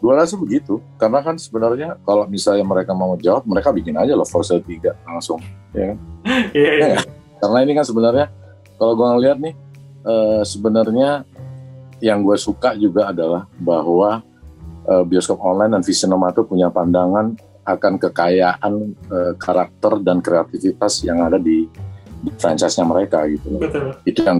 Gue 0.00 0.16
rasa 0.16 0.32
begitu, 0.40 0.80
karena 0.96 1.20
kan 1.20 1.36
sebenarnya 1.36 2.00
kalau 2.08 2.24
misalnya 2.24 2.64
mereka 2.64 2.96
mau 2.96 3.20
jawab, 3.20 3.44
mereka 3.44 3.68
bikin 3.68 4.00
aja 4.00 4.16
loh 4.16 4.24
For 4.24 4.40
Sale 4.40 4.64
3 4.64 4.96
langsung, 5.04 5.44
ya 5.76 5.92
kan? 5.92 5.98
Iya, 6.56 6.70
iya. 6.72 6.86
Ya, 6.96 7.00
karena 7.44 7.58
ini 7.68 7.72
kan 7.76 7.84
sebenarnya, 7.84 8.26
kalau 8.80 8.96
gue 8.96 9.06
ngeliat 9.12 9.36
nih, 9.44 9.54
uh, 10.08 10.40
sebenarnya 10.40 11.28
yang 12.00 12.24
gue 12.24 12.32
suka 12.40 12.72
juga 12.80 13.12
adalah 13.12 13.44
bahwa 13.60 14.24
uh, 14.88 15.04
bioskop 15.04 15.36
online 15.44 15.76
dan 15.76 15.84
Visionoma 15.84 16.32
itu 16.32 16.48
punya 16.48 16.72
pandangan 16.72 17.36
akan 17.64 18.00
kekayaan 18.00 18.74
uh, 19.12 19.32
karakter 19.36 20.00
dan 20.00 20.24
kreativitas 20.24 21.04
yang 21.04 21.20
ada 21.24 21.36
di, 21.36 21.68
di 22.20 22.30
franchise-nya 22.36 22.84
mereka 22.86 23.24
gitu. 23.28 23.60
Betul. 23.60 23.96
Itu 24.04 24.20
yang 24.24 24.38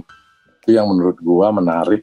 itu 0.61 0.71
yang 0.77 0.87
menurut 0.89 1.17
gue 1.17 1.47
menarik 1.53 2.01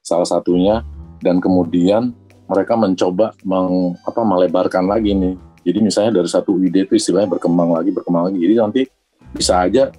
salah 0.00 0.26
satunya 0.26 0.80
dan 1.20 1.38
kemudian 1.38 2.16
mereka 2.48 2.74
mencoba 2.76 3.32
meng, 3.46 3.96
apa, 4.04 4.20
melebarkan 4.24 4.84
lagi 4.88 5.14
nih. 5.16 5.34
Jadi 5.62 5.78
misalnya 5.78 6.12
dari 6.20 6.28
satu 6.28 6.58
ide 6.58 6.84
itu 6.84 6.98
istilahnya 6.98 7.38
berkembang 7.38 7.70
lagi, 7.70 7.94
berkembang 7.94 8.28
lagi. 8.28 8.38
Jadi 8.42 8.54
nanti 8.58 8.82
bisa 9.32 9.62
aja 9.62 9.94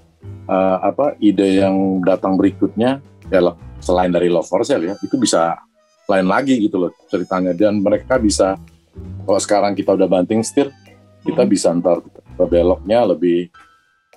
uh, 0.48 0.78
apa 0.84 1.16
ide 1.24 1.64
yang 1.64 2.04
datang 2.04 2.36
berikutnya 2.36 3.00
ya 3.32 3.40
selain 3.80 4.12
dari 4.12 4.32
Love 4.32 4.48
for 4.48 4.64
Sale 4.64 4.84
ya 4.84 4.96
itu 5.00 5.16
bisa 5.20 5.60
lain 6.08 6.28
lagi 6.28 6.60
gitu 6.60 6.88
loh 6.88 6.92
ceritanya 7.08 7.56
dan 7.56 7.80
mereka 7.80 8.20
bisa 8.20 8.60
kalau 9.26 9.40
sekarang 9.42 9.74
kita 9.74 9.96
udah 9.96 10.08
banting 10.08 10.46
setir 10.46 10.70
kita 11.24 11.42
hmm. 11.48 11.52
bisa 11.52 11.72
ntar 11.80 12.04
beloknya 12.36 13.08
lebih 13.08 13.48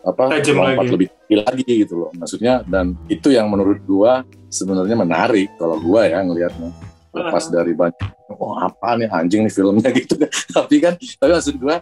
apa 0.06 0.38
lompat 0.38 0.86
lebih 0.86 1.08
tinggi 1.10 1.36
lagi 1.42 1.72
gitu 1.86 1.94
loh 2.06 2.10
maksudnya. 2.14 2.62
Dan 2.66 2.94
itu 3.10 3.34
yang 3.34 3.50
menurut 3.50 3.82
gua 3.82 4.22
sebenarnya 4.50 4.94
menarik 4.94 5.50
kalau 5.58 5.78
gua 5.82 6.06
ya 6.06 6.22
ngelihatnya. 6.22 6.70
Lepas 7.10 7.48
dari 7.48 7.72
banyak 7.72 7.96
oh 8.36 8.54
apa 8.60 8.98
nih 8.98 9.08
anjing 9.10 9.42
nih 9.46 9.54
filmnya? 9.54 9.88
Gitu 9.98 10.14
kan. 10.18 10.30
Tapi 10.30 10.76
kan 10.78 10.94
tapi 10.98 11.30
maksud 11.32 11.56
gue 11.58 11.76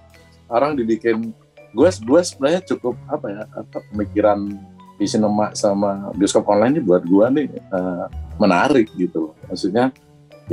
orang 0.48 0.78
dibikin 0.78 1.34
gue 1.74 1.88
gue 1.90 2.20
sebenarnya 2.22 2.62
cukup 2.62 2.94
apa 3.10 3.26
ya 3.26 3.42
apa 3.50 3.82
pemikiran 3.90 4.46
di 4.94 5.10
sinema 5.10 5.50
sama 5.58 6.14
bioskop 6.14 6.46
online 6.46 6.78
ini 6.78 6.82
buat 6.86 7.02
gue 7.02 7.26
nih 7.34 7.46
uh, 7.74 8.06
menarik 8.38 8.86
gitu 8.94 9.34
maksudnya 9.50 9.90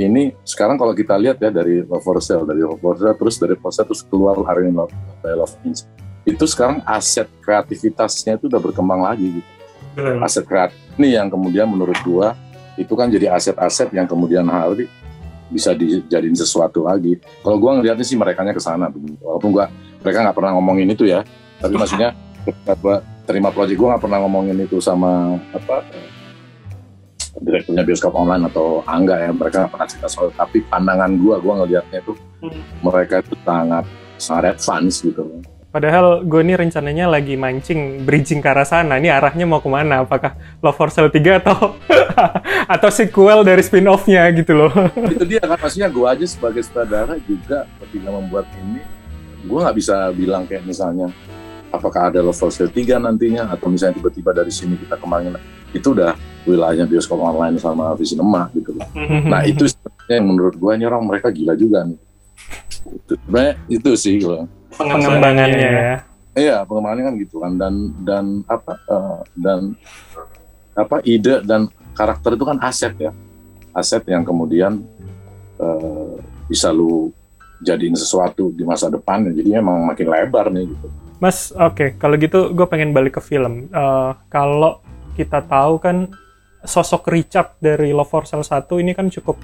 ini 0.00 0.32
sekarang 0.44 0.80
kalau 0.80 0.96
kita 0.96 1.16
lihat 1.20 1.36
ya 1.36 1.52
dari 1.52 1.84
Love 1.84 2.00
for 2.00 2.16
Sale 2.22 2.48
dari 2.48 2.64
Love 2.64 2.80
for 2.80 2.96
Sale 2.96 3.16
terus 3.16 3.36
dari 3.36 3.54
Love 3.56 3.76
terus 3.84 4.00
keluar 4.08 4.36
hari 4.48 4.68
ini 4.68 4.72
Love, 4.72 4.94
Love 5.24 5.56
Inch 5.68 5.84
itu 6.22 6.44
sekarang 6.46 6.80
aset 6.86 7.26
kreativitasnya 7.42 8.38
itu 8.38 8.46
udah 8.46 8.62
berkembang 8.62 9.02
lagi 9.02 9.42
gitu. 9.42 9.50
Aset 10.22 10.46
kreatif 10.46 10.78
ini 10.96 11.18
yang 11.18 11.28
kemudian 11.28 11.66
menurut 11.68 11.98
gua 12.06 12.32
itu 12.80 12.94
kan 12.96 13.12
jadi 13.12 13.28
aset-aset 13.36 13.92
yang 13.92 14.08
kemudian 14.08 14.48
hari 14.48 14.88
bisa 15.52 15.76
dijadiin 15.76 16.32
sesuatu 16.32 16.88
lagi. 16.88 17.20
Kalau 17.44 17.60
gue 17.60 17.70
ngeliatnya 17.76 18.00
sih 18.00 18.16
mereka 18.16 18.40
ke 18.40 18.62
sana, 18.62 18.88
walaupun 19.20 19.52
gua 19.52 19.68
mereka 20.00 20.24
nggak 20.24 20.36
pernah 20.40 20.52
ngomongin 20.56 20.88
itu 20.88 21.04
ya, 21.04 21.20
tapi 21.60 21.76
maksudnya 21.80 22.16
gue 22.48 22.96
terima 23.28 23.54
proyek 23.54 23.78
gue 23.78 23.86
nggak 23.86 24.02
pernah 24.02 24.18
ngomongin 24.24 24.56
itu 24.66 24.82
sama 24.82 25.38
apa 25.54 25.86
direkturnya 27.40 27.84
bioskop 27.86 28.12
online 28.12 28.44
atau 28.52 28.84
angga 28.84 29.16
ya 29.16 29.30
mereka 29.32 29.64
nggak 29.64 29.72
pernah 29.72 29.88
cerita 29.88 30.08
soal 30.12 30.28
tapi 30.36 30.60
pandangan 30.68 31.16
gue 31.16 31.34
gue 31.40 31.52
ngeliatnya 31.64 31.98
itu 32.04 32.12
hmm. 32.44 32.84
mereka 32.84 33.24
itu 33.24 33.32
sangat 33.40 33.84
sangat 34.20 34.44
advance 34.56 35.00
gitu 35.00 35.24
Padahal 35.72 36.20
gue 36.20 36.44
ini 36.44 36.52
rencananya 36.52 37.08
lagi 37.08 37.32
mancing 37.32 38.04
bridging 38.04 38.44
ke 38.44 38.48
arah 38.52 38.68
sana. 38.68 39.00
Ini 39.00 39.08
arahnya 39.08 39.48
mau 39.48 39.64
ke 39.64 39.72
mana? 39.72 40.04
Apakah 40.04 40.36
Love 40.60 40.76
for 40.76 40.92
Sale 40.92 41.08
3 41.08 41.40
atau 41.40 41.80
atau 42.76 42.88
sequel 42.92 43.40
dari 43.40 43.64
spin-off-nya 43.64 44.28
gitu 44.36 44.52
loh. 44.52 44.68
Itu 45.16 45.24
dia 45.24 45.40
kan 45.40 45.56
maksudnya 45.56 45.88
gue 45.88 46.04
aja 46.04 46.28
sebagai 46.28 46.60
sutradara 46.60 47.16
juga 47.24 47.64
ketika 47.80 48.08
membuat 48.12 48.44
ini 48.60 48.84
gue 49.48 49.58
nggak 49.64 49.76
bisa 49.80 50.12
bilang 50.12 50.44
kayak 50.44 50.68
misalnya 50.68 51.08
apakah 51.72 52.12
ada 52.12 52.20
Love 52.20 52.36
for 52.36 52.52
Sale 52.52 52.68
3 52.68 53.08
nantinya 53.08 53.48
atau 53.48 53.72
misalnya 53.72 53.96
tiba-tiba 53.96 54.36
dari 54.36 54.52
sini 54.52 54.76
kita 54.76 55.00
kembangin 55.00 55.40
itu 55.72 55.88
udah 55.92 56.16
wilayahnya 56.48 56.86
bioskop 56.88 57.18
online 57.18 57.56
sama 57.56 57.92
Visinema 57.96 58.48
gitu 58.56 58.76
loh. 58.76 58.88
Nah 59.28 59.44
itu 59.44 59.68
yang 60.10 60.28
menurut 60.28 60.56
gue 60.56 60.72
ini 60.76 60.84
orang 60.84 61.04
mereka 61.06 61.32
gila 61.32 61.56
juga 61.56 61.88
nih. 61.88 61.98
Itu, 62.82 63.14
sebenarnya 63.14 63.54
itu 63.70 63.90
sih 63.94 64.18
loh 64.20 64.44
pengembangannya 64.76 65.68
ya. 65.68 65.96
Iya, 66.32 66.56
pengembangannya 66.64 67.04
kan 67.12 67.14
gitu 67.20 67.36
kan 67.44 67.52
dan 67.60 67.74
dan 68.02 68.24
apa 68.48 68.72
uh, 68.88 69.20
dan 69.36 69.76
apa 70.72 71.04
ide 71.04 71.44
dan 71.44 71.68
karakter 71.92 72.40
itu 72.40 72.44
kan 72.48 72.58
aset 72.64 72.96
ya. 72.96 73.12
Aset 73.76 74.04
yang 74.08 74.24
kemudian 74.24 74.80
uh, 75.60 76.16
bisa 76.48 76.72
lu 76.72 77.12
jadiin 77.62 77.94
sesuatu 77.94 78.50
di 78.50 78.64
masa 78.66 78.90
depan 78.90 79.28
jadi 79.28 79.60
memang 79.60 79.84
makin 79.92 80.08
lebar 80.08 80.48
nih 80.50 80.72
gitu. 80.72 80.88
Mas, 81.22 81.54
oke, 81.54 81.70
okay. 81.70 81.88
kalau 82.02 82.18
gitu 82.18 82.50
gue 82.50 82.66
pengen 82.66 82.90
balik 82.90 83.20
ke 83.20 83.22
film. 83.22 83.70
Uh, 83.70 84.16
kalau 84.26 84.82
kita 85.14 85.44
tahu 85.44 85.80
kan 85.82 86.08
sosok 86.62 87.10
Richard 87.10 87.58
dari 87.58 87.90
Love 87.90 88.08
for 88.08 88.24
Sale 88.24 88.46
1 88.46 88.68
ini 88.80 88.92
kan 88.94 89.10
cukup 89.10 89.36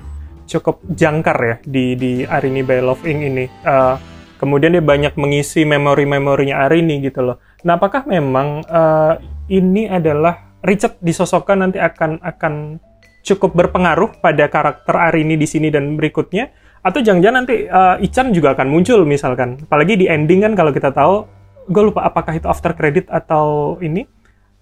cukup 0.49 0.81
jangkar 0.89 1.39
ya 1.39 1.57
di 1.61 1.93
di 1.99 2.13
Arini 2.25 2.65
by 2.65 2.81
Love 2.81 3.05
Inc 3.05 3.21
ini. 3.21 3.45
Uh, 3.67 4.19
Kemudian 4.39 4.71
dia 4.71 4.81
banyak 4.83 5.19
mengisi 5.19 5.67
memori-memorinya 5.67 6.63
Arini 6.63 7.03
gitu 7.03 7.27
loh. 7.27 7.43
Nah, 7.67 7.75
apakah 7.75 8.07
memang 8.07 8.63
uh, 8.71 9.19
ini 9.51 9.91
adalah 9.91 10.55
Richard 10.63 11.03
disosokkan 11.03 11.59
nanti 11.59 11.83
akan 11.83 12.23
akan 12.23 12.79
cukup 13.27 13.59
berpengaruh 13.59 14.23
pada 14.23 14.47
karakter 14.47 14.95
Arini 14.95 15.35
di 15.35 15.45
sini 15.51 15.75
dan 15.75 15.99
berikutnya? 15.99 16.55
Atau 16.87 17.03
jangan-jangan 17.03 17.37
nanti 17.43 17.67
uh, 17.67 17.99
Ichan 17.99 18.31
juga 18.31 18.55
akan 18.55 18.71
muncul 18.71 19.03
misalkan? 19.03 19.59
Apalagi 19.67 19.99
di 19.99 20.07
ending 20.07 20.47
kan 20.47 20.55
kalau 20.55 20.71
kita 20.71 20.95
tahu 20.95 21.27
gue 21.69 21.83
lupa 21.91 22.07
apakah 22.07 22.39
itu 22.39 22.47
after 22.47 22.73
credit 22.79 23.11
atau 23.11 23.77
ini 23.83 24.07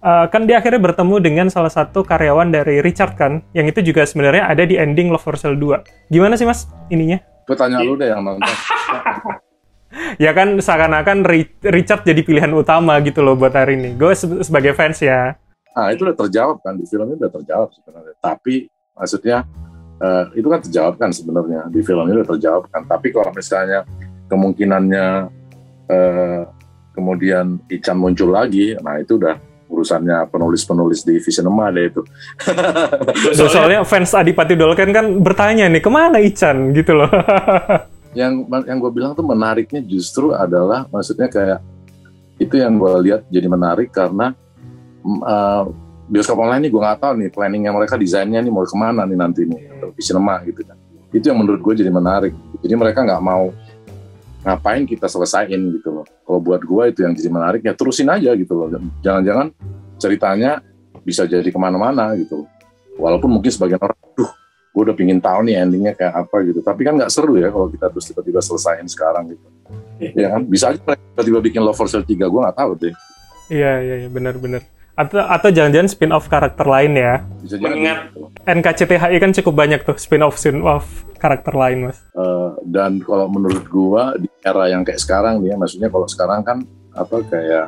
uh, 0.06 0.26
kan 0.30 0.46
dia 0.46 0.62
akhirnya 0.62 0.78
bertemu 0.78 1.18
dengan 1.18 1.46
salah 1.50 1.70
satu 1.70 2.06
karyawan 2.06 2.54
dari 2.54 2.78
Richard 2.78 3.18
kan 3.18 3.42
yang 3.50 3.66
itu 3.66 3.82
juga 3.82 4.06
sebenarnya 4.06 4.46
ada 4.46 4.62
di 4.62 4.78
ending 4.78 5.10
Love 5.10 5.26
for 5.26 5.34
Sale 5.34 5.58
2 5.58 6.14
gimana 6.14 6.38
sih 6.38 6.46
mas 6.46 6.70
ininya? 6.86 7.18
Gue 7.46 7.58
tanya 7.58 7.82
lu 7.82 7.98
deh 7.98 8.06
yang 8.06 8.22
nonton. 8.22 8.46
Ya 10.20 10.36
kan 10.36 10.60
seakan-akan 10.60 11.25
Richard 11.72 12.04
jadi 12.04 12.20
pilihan 12.20 12.52
utama 12.52 13.00
gitu 13.00 13.25
loh 13.25 13.32
buat 13.32 13.54
hari 13.54 13.80
ini. 13.80 13.96
Gue 13.96 14.12
se 14.12 14.28
sebagai 14.44 14.76
fans 14.76 15.00
ya. 15.00 15.38
Nah 15.72 15.88
itu 15.88 16.04
udah 16.04 16.16
terjawab 16.16 16.60
kan 16.60 16.76
di 16.76 16.84
film 16.84 17.06
ini 17.12 17.16
udah 17.16 17.32
terjawab 17.32 17.68
sebenarnya. 17.72 18.14
Tapi 18.20 18.68
maksudnya 18.92 19.46
uh, 20.02 20.25
itu 20.36 20.48
kan 20.52 20.60
terjawab 20.60 20.94
kan 21.00 21.10
sebenarnya. 21.16 21.70
Di 21.72 21.80
film 21.80 22.04
ini 22.12 22.18
udah 22.20 22.28
terjawab 22.28 22.68
kan. 22.68 22.82
Tapi 22.84 23.08
kalau 23.08 23.30
misalnya 23.32 23.88
kemungkinannya 24.28 25.06
uh, 25.88 26.42
kemudian 26.92 27.60
Ican 27.68 28.00
muncul 28.00 28.32
lagi 28.32 28.72
nah 28.80 28.96
itu 28.96 29.20
udah 29.20 29.36
urusannya 29.66 30.30
penulis-penulis 30.30 31.02
di 31.02 31.18
Visionema 31.18 31.70
deh 31.75 31.90
itu. 31.90 32.02
soalnya 33.38 33.82
fans 33.82 34.14
Adipati 34.14 34.54
Dolken 34.54 34.90
kan 34.94 35.06
bertanya 35.20 35.66
nih 35.68 35.82
ke 35.82 35.90
mana 35.90 36.18
Ican 36.23 36.73
gitu 36.73 36.94
loh. 36.96 37.11
yang 38.18 38.49
yang 38.49 38.78
gue 38.80 38.92
bilang 38.94 39.12
tuh 39.12 39.26
menariknya 39.26 39.85
justru 39.85 40.32
adalah 40.32 40.88
maksudnya 40.88 41.28
kayak 41.28 41.61
itu 42.40 42.56
yang 42.56 42.80
gue 42.80 42.92
lihat 43.04 43.28
jadi 43.28 43.44
menarik 43.44 43.92
karena 43.92 44.32
uh, 45.04 45.68
bioskop 46.08 46.40
online 46.40 46.64
ini 46.64 46.70
gue 46.73 46.80
nggak 46.80 47.00
tahu 47.02 47.12
nih 47.20 47.28
planningnya 47.28 47.73
mereka 47.76 48.00
desainnya 48.00 48.40
nih 48.40 48.52
mau 48.52 48.64
ke 48.64 48.76
mana 48.76 49.04
nih 49.04 49.18
nanti 49.20 49.42
nih 49.44 49.61
atau 49.68 49.92
cinema 50.00 50.40
gitu 50.49 50.64
kan 50.64 50.76
itu 51.12 51.25
yang 51.28 51.38
menurut 51.38 51.61
gue 51.61 51.75
jadi 51.85 51.92
menarik 51.92 52.32
jadi 52.64 52.75
mereka 52.76 53.04
nggak 53.04 53.23
mau 53.23 53.52
ngapain 54.47 54.87
kita 54.87 55.11
selesaiin 55.11 55.59
gitu 55.75 55.91
loh. 55.91 56.07
Kalau 56.07 56.38
buat 56.38 56.62
gue 56.62 56.83
itu 56.95 57.03
yang 57.03 57.19
jadi 57.19 57.31
menarik 57.35 57.61
ya 57.67 57.75
terusin 57.75 58.07
aja 58.07 58.31
gitu 58.38 58.55
loh. 58.55 58.71
Jangan-jangan 59.03 59.50
ceritanya 59.99 60.62
bisa 61.03 61.26
jadi 61.26 61.50
ke 61.50 61.59
mana-mana 61.59 62.15
gitu 62.15 62.47
loh. 62.47 62.49
walaupun 62.97 63.29
mungkin 63.29 63.53
sebagian 63.53 63.76
orang 63.76 63.99
duh 64.17 64.31
gue 64.73 64.83
udah 64.88 64.97
pingin 64.97 65.21
tahu 65.21 65.45
nih 65.49 65.61
endingnya 65.61 65.93
kayak 65.97 66.15
apa 66.15 66.37
gitu. 66.47 66.61
Tapi 66.61 66.81
kan 66.85 66.95
nggak 66.97 67.12
seru 67.12 67.37
ya 67.41 67.49
kalau 67.49 67.69
kita 67.69 67.88
terus 67.93 68.07
tiba-tiba 68.12 68.41
selesaiin 68.45 68.88
sekarang 68.88 69.35
gitu. 69.35 69.47
Ya 70.17 70.37
kan? 70.37 70.45
Bisa 70.45 70.73
aja 70.73 70.81
tiba-tiba 70.95 71.38
bikin 71.41 71.61
Love 71.65 71.76
for 71.76 71.88
Sale 71.88 72.05
3 72.05 72.12
gue 72.17 72.41
nggak 72.41 72.57
tahu 72.57 72.71
deh. 72.76 72.95
Iya 73.49 73.73
iya, 73.83 73.95
iya. 74.05 74.09
Benar-benar 74.12 74.62
atau 74.97 75.21
atau 75.21 75.49
jangan-jangan 75.53 75.88
spin 75.93 76.11
off 76.11 76.26
karakter 76.33 76.65
lain 76.65 76.97
ya. 76.97 77.21
Bisa 77.45 77.61
Mengingat 77.61 78.17
NKCTHI 78.49 79.17
kan 79.21 79.31
cukup 79.37 79.55
banyak 79.55 79.85
tuh 79.85 80.00
spin 80.00 80.25
off 80.25 80.41
spin 80.41 80.65
off 80.65 81.05
karakter 81.21 81.53
lain 81.53 81.93
mas. 81.93 82.00
Uh, 82.17 82.57
dan 82.65 83.05
kalau 83.05 83.29
menurut 83.29 83.69
gua 83.69 84.17
di 84.17 84.26
era 84.41 84.73
yang 84.73 84.88
kayak 84.88 84.97
sekarang 84.97 85.45
nih 85.45 85.53
ya, 85.53 85.57
maksudnya 85.61 85.88
kalau 85.93 86.09
sekarang 86.09 86.41
kan 86.41 86.65
apa 86.97 87.17
kayak 87.29 87.67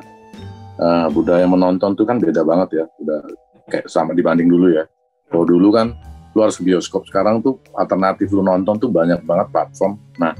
uh, 0.80 1.06
budaya 1.12 1.44
menonton 1.44 1.92
tuh 1.92 2.08
kan 2.08 2.16
beda 2.16 2.40
banget 2.48 2.80
ya, 2.80 2.84
udah 3.04 3.20
kayak 3.68 3.84
sama 3.92 4.16
dibanding 4.16 4.48
dulu 4.48 4.72
ya. 4.72 4.88
Kalau 5.28 5.44
dulu 5.44 5.68
kan 5.68 5.92
lu 6.32 6.40
harus 6.40 6.56
ke 6.56 6.64
bioskop, 6.64 7.04
sekarang 7.04 7.44
tuh 7.44 7.60
alternatif 7.76 8.32
lu 8.32 8.40
nonton 8.40 8.80
tuh 8.80 8.88
banyak 8.88 9.20
banget 9.28 9.52
platform. 9.52 10.00
Nah, 10.16 10.32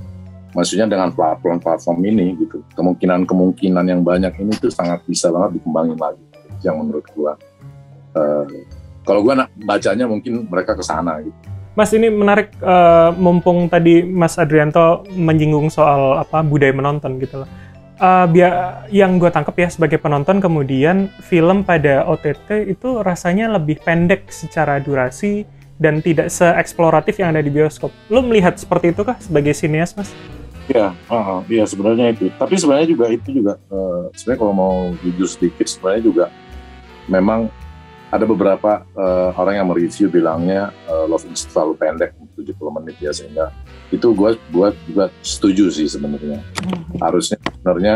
maksudnya 0.56 0.88
dengan 0.88 1.12
platform-platform 1.12 1.98
ini 2.08 2.32
gitu, 2.40 2.64
kemungkinan-kemungkinan 2.72 3.84
yang 3.84 4.00
banyak 4.00 4.32
ini 4.40 4.56
tuh 4.56 4.72
sangat 4.72 5.04
bisa 5.04 5.28
banget 5.28 5.60
dikembangin 5.60 5.98
lagi 6.00 6.27
yang 6.64 6.80
menurut 6.80 7.06
gua 7.14 7.32
uh, 8.18 8.46
kalau 9.06 9.20
gua 9.24 9.46
bacanya 9.64 10.04
mungkin 10.04 10.46
mereka 10.46 10.74
ke 10.76 10.84
sana 10.84 11.22
gitu. 11.22 11.36
Mas 11.78 11.94
ini 11.94 12.10
menarik 12.10 12.58
uh, 12.58 13.14
mumpung 13.14 13.70
tadi 13.70 14.02
Mas 14.02 14.34
Adrianto 14.34 15.06
menyinggung 15.14 15.70
soal 15.70 16.18
apa 16.18 16.42
budaya 16.42 16.74
menonton 16.74 17.22
gitu 17.22 17.46
loh. 17.46 17.50
Uh, 17.98 18.26
biar 18.30 18.82
yang 18.94 19.18
gue 19.18 19.30
tangkap 19.30 19.54
ya 19.58 19.70
sebagai 19.70 19.98
penonton 19.98 20.38
kemudian 20.38 21.10
film 21.18 21.62
pada 21.62 22.06
OTT 22.06 22.70
itu 22.70 23.02
rasanya 23.02 23.58
lebih 23.58 23.78
pendek 23.82 24.30
secara 24.30 24.78
durasi 24.82 25.46
dan 25.78 26.02
tidak 26.02 26.34
seeksploratif 26.34 27.22
yang 27.22 27.30
ada 27.30 27.42
di 27.42 27.50
bioskop. 27.50 27.94
Lo 28.10 28.26
melihat 28.26 28.58
seperti 28.58 28.90
itu 28.90 29.06
kah 29.06 29.14
sebagai 29.22 29.54
sinias, 29.54 29.94
Mas? 29.94 30.10
Iya, 30.66 30.92
uh, 31.08 31.46
ya 31.46 31.62
sebenarnya 31.62 32.10
itu. 32.10 32.26
Tapi 32.34 32.54
sebenarnya 32.58 32.88
juga 32.90 33.06
itu 33.08 33.28
juga 33.30 33.54
uh, 33.70 34.10
sebenarnya 34.18 34.40
kalau 34.42 34.54
mau 34.54 34.74
jujur 35.06 35.30
sedikit 35.30 35.66
sebenarnya 35.70 36.02
juga 36.02 36.24
memang 37.08 37.48
ada 38.08 38.24
beberapa 38.24 38.88
uh, 38.96 39.36
orang 39.36 39.60
yang 39.60 39.68
mereview 39.68 40.08
bilangnya 40.08 40.72
uh, 40.88 41.04
Love 41.04 41.28
is 41.28 41.44
terlalu 41.44 41.76
pendek 41.76 42.16
70 42.40 42.56
menit 42.80 42.96
ya 42.96 43.12
sehingga 43.12 43.52
itu 43.92 44.08
gue 44.16 44.30
buat 44.48 44.72
juga 44.88 45.12
setuju 45.20 45.68
sih 45.68 45.88
sebenarnya. 45.88 46.40
Hmm. 46.40 47.00
harusnya 47.04 47.36
sebenarnya 47.36 47.94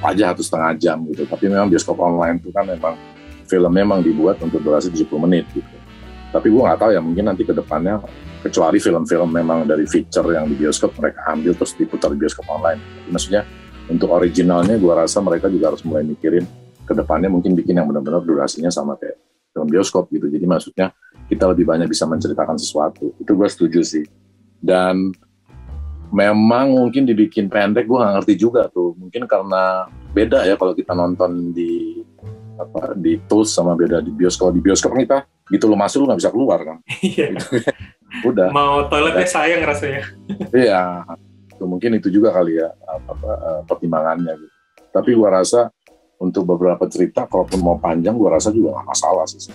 aja 0.00 0.32
satu 0.32 0.42
setengah 0.44 0.72
jam 0.80 0.96
gitu 1.12 1.28
tapi 1.28 1.52
memang 1.52 1.68
bioskop 1.68 2.00
online 2.00 2.40
itu 2.40 2.48
kan 2.54 2.64
memang 2.64 2.96
film 3.44 3.72
memang 3.74 4.00
dibuat 4.00 4.40
untuk 4.40 4.62
durasi 4.62 4.88
70 4.94 5.26
menit 5.28 5.44
gitu. 5.52 5.68
Tapi 6.30 6.46
gue 6.46 6.62
nggak 6.62 6.78
tahu 6.78 6.90
ya 6.94 7.02
mungkin 7.02 7.26
nanti 7.26 7.42
ke 7.42 7.50
depannya 7.50 7.98
kecuali 8.40 8.78
film-film 8.78 9.28
memang 9.28 9.66
dari 9.66 9.84
feature 9.84 10.30
yang 10.30 10.46
di 10.46 10.54
bioskop 10.56 10.94
mereka 10.96 11.26
ambil 11.34 11.52
terus 11.58 11.74
diputar 11.74 12.14
di 12.14 12.18
bioskop 12.22 12.46
online. 12.48 12.80
Maksudnya 13.10 13.42
untuk 13.90 14.14
originalnya 14.14 14.78
gue 14.78 14.92
rasa 14.94 15.18
mereka 15.20 15.50
juga 15.50 15.74
harus 15.74 15.82
mulai 15.82 16.06
mikirin 16.06 16.46
ke 16.90 16.94
depannya 16.98 17.30
mungkin 17.30 17.54
bikin 17.54 17.78
yang 17.78 17.86
benar-benar 17.86 18.26
durasinya 18.26 18.66
sama 18.66 18.98
kayak 18.98 19.14
film 19.54 19.70
bioskop 19.70 20.10
gitu. 20.10 20.26
Jadi 20.26 20.42
maksudnya 20.42 20.90
kita 21.30 21.46
lebih 21.46 21.62
banyak 21.62 21.86
bisa 21.86 22.02
menceritakan 22.10 22.58
sesuatu. 22.58 23.14
Itu 23.22 23.38
gue 23.38 23.46
setuju 23.46 23.86
sih. 23.86 24.02
Dan 24.58 25.14
memang 26.10 26.74
mungkin 26.74 27.06
dibikin 27.06 27.46
pendek 27.46 27.86
gue 27.86 27.94
nggak 27.94 28.14
ngerti 28.18 28.34
juga 28.34 28.66
tuh. 28.66 28.98
Mungkin 28.98 29.30
karena 29.30 29.86
beda 30.10 30.42
ya 30.50 30.58
kalau 30.58 30.74
kita 30.74 30.90
nonton 30.98 31.54
di 31.54 32.02
apa 32.58 32.92
di 32.98 33.16
tools 33.30 33.54
sama 33.54 33.78
beda 33.78 34.02
di 34.02 34.10
bioskop. 34.10 34.50
Di 34.50 34.58
bioskop 34.58 34.90
kita 34.98 35.22
gitu 35.50 35.70
lo 35.70 35.78
masuk 35.78 36.02
lo 36.02 36.04
nggak 36.10 36.20
bisa 36.26 36.34
keluar 36.34 36.58
kan. 36.66 36.78
Iya. 37.06 37.38
Udah. 38.26 38.50
Mau 38.50 38.90
toiletnya 38.90 39.26
sayang 39.30 39.62
rasanya. 39.62 40.02
iya. 40.66 41.06
mungkin 41.60 41.92
itu 41.92 42.08
juga 42.08 42.32
kali 42.32 42.56
ya 42.56 42.72
apa, 42.88 43.12
apa 43.12 43.30
eh, 43.36 43.60
pertimbangannya 43.68 44.32
gitu. 44.32 44.56
Tapi 44.90 45.12
gue 45.12 45.28
rasa 45.28 45.68
untuk 46.20 46.44
beberapa 46.44 46.84
cerita 46.86 47.24
kalaupun 47.24 47.58
mau 47.64 47.80
panjang 47.80 48.14
gue 48.14 48.28
rasa 48.28 48.52
juga 48.52 48.76
gak 48.78 48.86
masalah 48.92 49.24
sih 49.24 49.50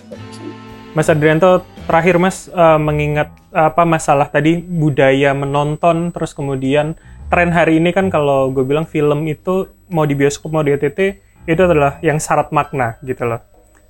Mas 0.92 1.06
Adrianto 1.06 1.62
terakhir 1.86 2.18
Mas 2.18 2.50
uh, 2.50 2.80
mengingat 2.80 3.30
apa 3.54 3.86
masalah 3.86 4.26
tadi 4.26 4.58
budaya 4.60 5.32
menonton 5.32 6.10
terus 6.10 6.34
kemudian 6.34 6.98
tren 7.30 7.54
hari 7.54 7.78
ini 7.78 7.94
kan 7.94 8.10
kalau 8.10 8.50
gue 8.50 8.66
bilang 8.66 8.84
film 8.84 9.24
itu 9.30 9.70
mau 9.86 10.04
di 10.04 10.18
bioskop 10.18 10.50
mau 10.50 10.66
di 10.66 10.74
OTT 10.74 11.22
itu 11.46 11.60
adalah 11.62 12.02
yang 12.02 12.18
syarat 12.18 12.50
makna 12.50 12.98
gitu 13.06 13.22
loh. 13.22 13.40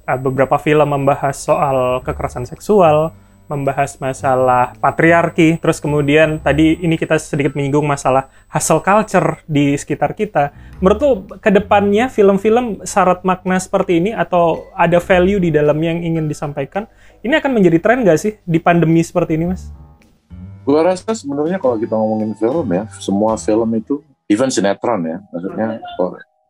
Uh, 0.06 0.18
beberapa 0.20 0.60
film 0.60 0.86
membahas 0.86 1.34
soal 1.34 2.04
kekerasan 2.04 2.46
seksual, 2.46 3.10
membahas 3.46 3.94
masalah 4.02 4.74
patriarki, 4.82 5.58
terus 5.62 5.78
kemudian 5.78 6.42
tadi 6.42 6.78
ini 6.82 6.98
kita 6.98 7.14
sedikit 7.18 7.54
menyinggung 7.54 7.86
masalah 7.86 8.26
hustle 8.50 8.82
culture 8.82 9.40
di 9.46 9.78
sekitar 9.78 10.18
kita. 10.18 10.50
Menurut 10.82 10.98
lo 10.98 11.10
ke 11.38 11.50
depannya 11.54 12.10
film-film 12.10 12.82
syarat 12.82 13.22
makna 13.22 13.58
seperti 13.62 14.02
ini 14.02 14.10
atau 14.10 14.66
ada 14.74 14.98
value 14.98 15.38
di 15.38 15.54
dalamnya 15.54 15.94
yang 15.94 16.02
ingin 16.14 16.26
disampaikan, 16.26 16.90
ini 17.22 17.38
akan 17.38 17.54
menjadi 17.54 17.78
tren 17.78 18.02
nggak 18.02 18.18
sih 18.18 18.38
di 18.42 18.58
pandemi 18.58 19.00
seperti 19.06 19.38
ini, 19.38 19.54
Mas? 19.54 19.70
Gua 20.66 20.82
rasa 20.82 21.14
sebenarnya 21.14 21.62
kalau 21.62 21.78
kita 21.78 21.94
ngomongin 21.94 22.34
film 22.34 22.66
ya, 22.74 22.90
semua 22.98 23.38
film 23.38 23.70
itu, 23.78 24.02
even 24.26 24.50
sinetron 24.50 25.06
ya, 25.06 25.22
maksudnya 25.30 25.78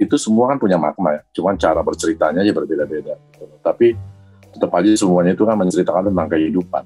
itu 0.00 0.16
semua 0.16 0.52
kan 0.52 0.56
punya 0.56 0.80
makna 0.80 1.20
ya, 1.20 1.22
cuman 1.36 1.60
cara 1.60 1.80
berceritanya 1.84 2.40
aja 2.40 2.52
berbeda-beda. 2.56 3.20
Tapi 3.60 4.15
tetap 4.56 4.72
aja 4.72 4.88
semuanya 4.96 5.36
itu 5.36 5.44
kan 5.44 5.56
menceritakan 5.60 6.08
tentang 6.08 6.28
kehidupan. 6.32 6.82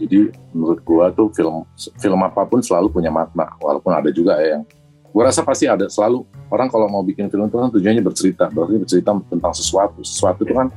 Jadi 0.00 0.32
menurut 0.56 0.80
gua 0.80 1.12
tuh 1.12 1.28
film 1.36 1.68
film 2.00 2.20
apa 2.24 2.48
pun 2.48 2.64
selalu 2.64 2.88
punya 2.88 3.12
makna, 3.12 3.52
walaupun 3.60 3.92
ada 3.92 4.08
juga 4.08 4.40
ya 4.40 4.56
yang 4.56 4.62
gua 5.12 5.28
rasa 5.28 5.44
pasti 5.44 5.68
ada 5.68 5.84
selalu 5.92 6.24
orang 6.48 6.72
kalau 6.72 6.88
mau 6.88 7.04
bikin 7.04 7.28
film 7.28 7.52
itu 7.52 7.60
kan 7.60 7.68
tujuannya 7.68 8.00
bercerita, 8.00 8.48
berarti 8.48 8.80
bercerita 8.80 9.10
tentang 9.28 9.52
sesuatu. 9.52 10.00
Sesuatu 10.00 10.48
itu 10.48 10.56
kan 10.56 10.72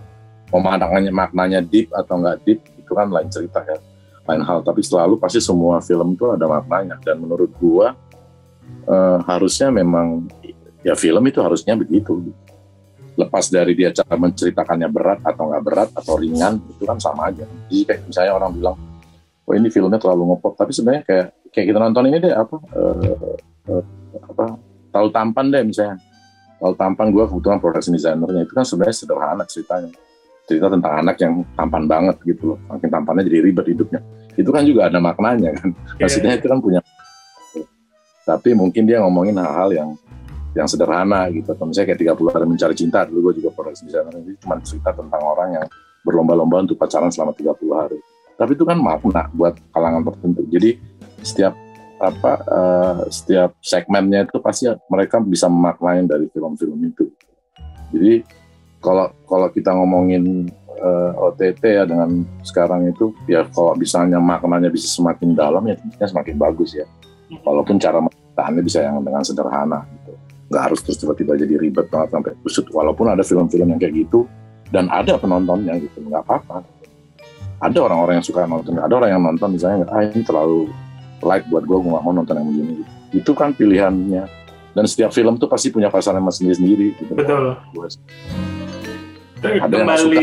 pemandangannya 0.51 1.15
maknanya 1.15 1.63
deep 1.63 1.87
atau 1.95 2.19
enggak 2.19 2.43
deep 2.43 2.59
itu 2.75 2.91
kan 2.91 3.07
lain 3.07 3.31
cerita 3.31 3.63
ya, 3.63 3.79
lain 4.27 4.43
hal. 4.43 4.59
Tapi 4.59 4.83
selalu 4.83 5.15
pasti 5.15 5.39
semua 5.39 5.79
film 5.79 6.19
itu 6.19 6.27
ada 6.27 6.43
maknanya 6.43 6.99
dan 6.99 7.23
menurut 7.23 7.49
gua 7.55 7.95
eh, 8.91 9.17
harusnya 9.23 9.71
memang 9.71 10.27
ya 10.83 10.99
film 10.99 11.23
itu 11.23 11.39
harusnya 11.39 11.79
begitu 11.79 12.19
lepas 13.13 13.45
dari 13.49 13.73
dia 13.77 13.93
cara 13.93 14.15
menceritakannya 14.17 14.89
berat 14.89 15.19
atau 15.21 15.49
nggak 15.51 15.63
berat 15.63 15.89
atau 15.93 16.13
ringan 16.17 16.59
itu 16.69 16.83
kan 16.83 16.97
sama 16.97 17.29
aja. 17.29 17.45
Jadi 17.69 17.83
kayak 17.85 18.01
misalnya 18.09 18.33
orang 18.37 18.51
bilang 18.57 18.75
oh 19.43 19.53
ini 19.53 19.67
filmnya 19.69 19.99
terlalu 20.01 20.33
ngepop. 20.33 20.53
Tapi 20.57 20.71
sebenarnya 20.73 21.03
kayak 21.05 21.27
kayak 21.53 21.65
kita 21.73 21.79
nonton 21.79 22.03
ini 22.09 22.17
deh 22.21 22.33
apa 22.33 22.55
uh, 22.57 23.27
uh, 23.69 23.83
apa 24.33 24.45
terlalu 24.89 25.09
tampan 25.13 25.45
deh 25.53 25.63
misalnya. 25.63 25.97
Terlalu 26.57 26.75
tampan 26.79 27.07
gue 27.11 27.23
kebetulan 27.27 27.59
production 27.59 27.93
designernya 27.93 28.41
itu 28.47 28.53
kan 28.55 28.65
sebenarnya 28.65 28.95
sederhana 28.95 29.43
ceritanya. 29.45 29.91
Cerita 30.43 30.67
tentang 30.67 30.93
anak 30.99 31.15
yang 31.23 31.33
tampan 31.55 31.83
banget 31.87 32.15
gitu 32.27 32.55
loh. 32.55 32.59
Makin 32.67 32.89
tampannya 32.91 33.23
jadi 33.27 33.39
ribet 33.43 33.65
hidupnya. 33.67 33.99
Itu 34.35 34.49
kan 34.49 34.63
juga 34.65 34.91
ada 34.91 34.99
maknanya 34.99 35.55
kan. 35.55 35.69
Iya, 35.99 36.03
maksudnya 36.07 36.31
yeah. 36.35 36.39
itu 36.39 36.47
kan 36.49 36.59
punya 36.59 36.79
tapi 38.23 38.55
mungkin 38.55 38.87
dia 38.87 39.03
ngomongin 39.03 39.35
hal-hal 39.35 39.69
yang 39.75 39.89
yang 40.53 40.69
sederhana 40.69 41.27
gitu. 41.29 41.53
Atau 41.53 41.65
misalnya 41.69 41.93
kayak 41.93 42.17
30 42.17 42.33
hari 42.33 42.45
mencari 42.45 42.75
cinta 42.77 43.05
dulu 43.05 43.29
gue 43.29 43.43
juga 43.43 43.49
produksi 43.53 43.89
desainer 43.89 44.13
itu 44.21 44.37
cuma 44.45 44.57
cerita 44.61 44.93
tentang 44.93 45.21
orang 45.21 45.49
yang 45.61 45.67
berlomba-lomba 46.05 46.65
untuk 46.65 46.77
pacaran 46.77 47.09
selama 47.09 47.33
30 47.33 47.53
hari. 47.73 47.99
Tapi 48.33 48.51
itu 48.57 48.63
kan 48.65 48.77
makna 48.77 49.29
buat 49.33 49.53
kalangan 49.73 50.01
tertentu. 50.09 50.41
Jadi 50.49 50.69
setiap 51.21 51.53
apa 52.03 52.33
uh, 52.51 52.99
setiap 53.07 53.55
segmennya 53.63 54.27
itu 54.27 54.37
pasti 54.43 54.67
mereka 54.91 55.23
bisa 55.23 55.47
memaknai 55.47 56.03
dari 56.03 56.27
film-film 56.33 56.75
itu. 56.83 57.07
Jadi 57.93 58.25
kalau 58.83 59.13
kalau 59.23 59.47
kita 59.47 59.71
ngomongin 59.71 60.51
uh, 60.83 61.15
eh, 61.15 61.23
OTT 61.31 61.63
ya 61.63 61.83
dengan 61.87 62.27
sekarang 62.43 62.91
itu 62.91 63.15
ya 63.31 63.47
kalau 63.47 63.71
misalnya 63.79 64.19
maknanya 64.19 64.67
bisa 64.67 64.91
semakin 64.91 65.31
dalam 65.31 65.63
ya 65.63 65.79
tentunya 65.79 66.07
semakin 66.09 66.35
bagus 66.35 66.75
ya. 66.75 66.83
Walaupun 67.47 67.79
cara 67.79 68.03
menceritakannya 68.03 68.61
bisa 68.61 68.79
yang 68.83 68.99
dengan 68.99 69.23
sederhana 69.23 69.87
nggak 70.53 70.69
harus 70.69 70.79
terus 70.85 71.01
tiba-tiba 71.01 71.33
jadi 71.33 71.57
ribet 71.57 71.89
banget 71.89 72.13
sampai 72.13 72.31
kusut. 72.45 72.69
Walaupun 72.69 73.09
ada 73.09 73.25
film-film 73.25 73.73
yang 73.73 73.81
kayak 73.81 74.05
gitu 74.05 74.29
dan 74.69 74.85
ada 74.93 75.17
penontonnya 75.17 75.81
gitu 75.81 76.05
nggak 76.05 76.21
apa-apa. 76.21 76.61
Ada 77.63 77.79
orang-orang 77.81 78.21
yang 78.21 78.27
suka 78.27 78.45
nonton 78.45 78.77
ada 78.77 78.93
orang 78.93 79.09
yang 79.09 79.21
nonton 79.23 79.57
misalnya 79.57 79.89
ah 79.89 80.05
ini 80.05 80.21
terlalu 80.21 80.69
light 81.23 81.47
buat 81.47 81.63
gue 81.65 81.77
gue 81.79 81.89
nggak 81.89 82.03
mau 82.05 82.13
nonton 82.13 82.37
yang 82.37 82.47
begini. 82.47 82.73
Gitu. 82.77 82.91
itu 83.13 83.31
kan 83.33 83.49
pilihannya. 83.53 84.25
Dan 84.73 84.85
setiap 84.89 85.13
film 85.13 85.37
tuh 85.37 85.45
pasti 85.45 85.69
punya 85.69 85.89
pasaran 85.93 86.25
sendiri 86.33 86.55
sendiri 86.57 86.85
gitu. 86.97 87.13
Betul. 87.13 87.57
Ada 89.41 89.73
yang 89.73 89.89
suka. 89.97 90.21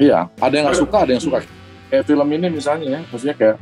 Iya 0.00 0.18
ada 0.40 0.54
yang 0.56 0.64
nggak 0.68 0.80
suka 0.80 0.96
ada 1.04 1.12
yang 1.12 1.24
suka. 1.24 1.38
Kayak 1.92 2.04
film 2.08 2.28
ini 2.32 2.46
misalnya 2.48 2.86
ya 2.88 3.00
maksudnya 3.08 3.36
kayak 3.36 3.56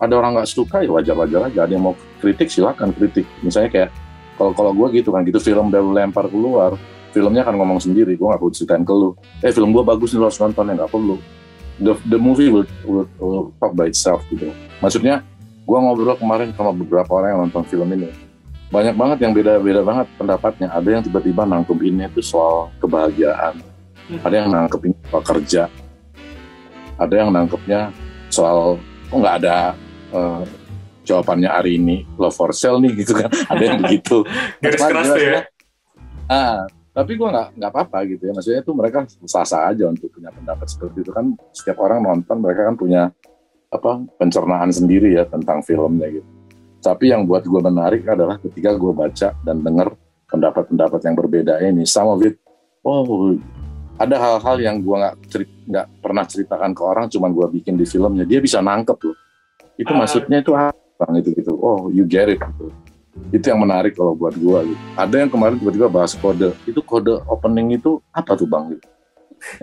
ada 0.00 0.14
orang 0.18 0.30
nggak 0.38 0.50
suka 0.50 0.82
ya 0.82 0.90
wajar-wajar 0.90 1.40
aja. 1.50 1.58
Ada 1.66 1.72
yang 1.74 1.84
mau 1.90 1.94
kritik 2.18 2.48
silakan 2.50 2.90
kritik. 2.94 3.26
Misalnya 3.42 3.70
kayak 3.70 3.90
kalau 4.34 4.52
kalau 4.52 4.70
gue 4.74 5.00
gitu 5.02 5.14
kan 5.14 5.22
gitu 5.22 5.38
film 5.38 5.70
baru 5.70 5.94
lempar 5.94 6.26
keluar 6.26 6.74
filmnya 7.14 7.46
akan 7.46 7.54
ngomong 7.62 7.78
sendiri 7.78 8.18
gue 8.18 8.26
gak 8.26 8.42
perlu 8.42 8.50
ceritain 8.50 8.82
ke 8.82 8.90
lu. 8.90 9.14
Eh 9.38 9.54
film 9.54 9.70
gue 9.70 9.86
bagus 9.86 10.10
nih 10.10 10.18
lo 10.18 10.26
harus 10.26 10.40
nonton 10.42 10.66
ya 10.66 10.74
gak 10.82 10.90
perlu. 10.90 11.16
The, 11.74 11.94
the 12.06 12.18
movie 12.18 12.50
will, 12.50 12.66
will, 12.86 13.06
will 13.18 13.46
talk 13.62 13.74
by 13.78 13.90
itself 13.90 14.26
gitu. 14.30 14.50
Maksudnya 14.82 15.22
gue 15.64 15.78
ngobrol 15.78 16.18
kemarin 16.18 16.50
sama 16.58 16.74
beberapa 16.74 17.10
orang 17.14 17.28
yang 17.30 17.40
nonton 17.46 17.62
film 17.70 17.88
ini. 17.94 18.10
Banyak 18.74 18.98
banget 18.98 19.18
yang 19.22 19.32
beda-beda 19.32 19.86
banget 19.86 20.06
pendapatnya. 20.18 20.68
Ada 20.74 20.88
yang 20.98 21.02
tiba-tiba 21.06 21.46
nangkep 21.46 21.78
ini 21.86 22.10
itu 22.10 22.20
soal 22.20 22.74
kebahagiaan. 22.82 23.62
Hmm. 24.04 24.20
ada 24.20 24.34
yang 24.36 24.52
nangkep 24.52 24.80
ini 24.84 24.96
soal 25.08 25.24
kerja. 25.24 25.62
Ada 27.00 27.14
yang 27.24 27.30
nangkepnya 27.32 27.80
soal 28.28 28.76
kok 29.08 29.16
nggak 29.16 29.36
ada 29.40 29.72
uh, 30.12 30.42
jawabannya 31.04 31.50
hari 31.52 31.76
ini 31.78 32.08
love 32.16 32.34
for 32.34 32.50
sale 32.56 32.80
nih 32.80 32.92
gitu 32.96 33.14
kan. 33.14 33.30
Ada 33.30 33.62
yang 33.62 33.78
begitu. 33.84 34.24
Garis 34.58 34.82
keras 34.82 35.06
tuh 35.12 35.22
ya? 35.22 35.40
ah 36.24 36.64
tapi 36.94 37.20
gue 37.20 37.28
nggak 37.28 37.58
nggak 37.60 37.70
apa-apa 37.70 37.98
gitu 38.08 38.22
ya. 38.26 38.32
Maksudnya 38.32 38.60
itu 38.64 38.72
mereka 38.72 38.98
sah-sah 39.28 39.70
aja 39.70 39.84
untuk 39.90 40.08
punya 40.10 40.32
pendapat 40.32 40.66
seperti 40.66 41.04
itu 41.04 41.10
kan. 41.12 41.36
Setiap 41.52 41.78
orang 41.84 42.00
nonton 42.02 42.36
mereka 42.40 42.66
kan 42.66 42.74
punya 42.74 43.02
apa 43.74 43.98
pencernaan 44.16 44.70
sendiri 44.70 45.12
ya 45.18 45.26
tentang 45.26 45.60
filmnya 45.60 46.08
gitu. 46.08 46.28
Tapi 46.84 47.10
yang 47.10 47.26
buat 47.26 47.42
gue 47.42 47.60
menarik 47.60 48.06
adalah 48.06 48.38
ketika 48.38 48.76
gue 48.76 48.92
baca 48.94 49.34
dan 49.34 49.56
dengar 49.64 49.96
pendapat-pendapat 50.30 51.00
yang 51.02 51.14
berbeda 51.16 51.54
ini 51.62 51.82
sama 51.86 52.14
with 52.18 52.36
oh 52.84 53.34
ada 53.96 54.18
hal-hal 54.18 54.56
yang 54.58 54.76
gue 54.82 54.96
nggak 54.98 55.14
nggak 55.70 55.86
pernah 56.02 56.24
ceritakan 56.26 56.70
ke 56.74 56.82
orang 56.82 57.06
cuman 57.06 57.30
gue 57.30 57.46
bikin 57.60 57.74
di 57.78 57.86
filmnya 57.86 58.26
dia 58.26 58.38
bisa 58.38 58.62
nangkep 58.62 58.98
loh. 59.02 59.16
Itu 59.74 59.90
uh, 59.90 59.98
maksudnya 59.98 60.38
itu 60.42 60.54
apa 60.54 60.83
bang 60.98 61.12
itu 61.20 61.30
gitu. 61.36 61.52
Oh 61.58 61.90
you 61.90 62.04
get 62.06 62.30
it 62.30 62.40
gitu. 62.40 62.70
Itu 63.30 63.44
yang 63.50 63.62
menarik 63.62 63.94
kalau 63.94 64.14
buat 64.14 64.34
gua 64.38 64.66
gitu. 64.66 64.80
Ada 64.98 65.16
yang 65.26 65.30
kemarin 65.30 65.56
tiba-tiba 65.58 65.86
bahas 65.90 66.12
kode. 66.14 66.54
Itu 66.66 66.82
kode 66.82 67.22
opening 67.30 67.78
itu 67.78 68.02
apa 68.10 68.34
tuh 68.34 68.46
bang? 68.46 68.74
Gitu. 68.74 68.86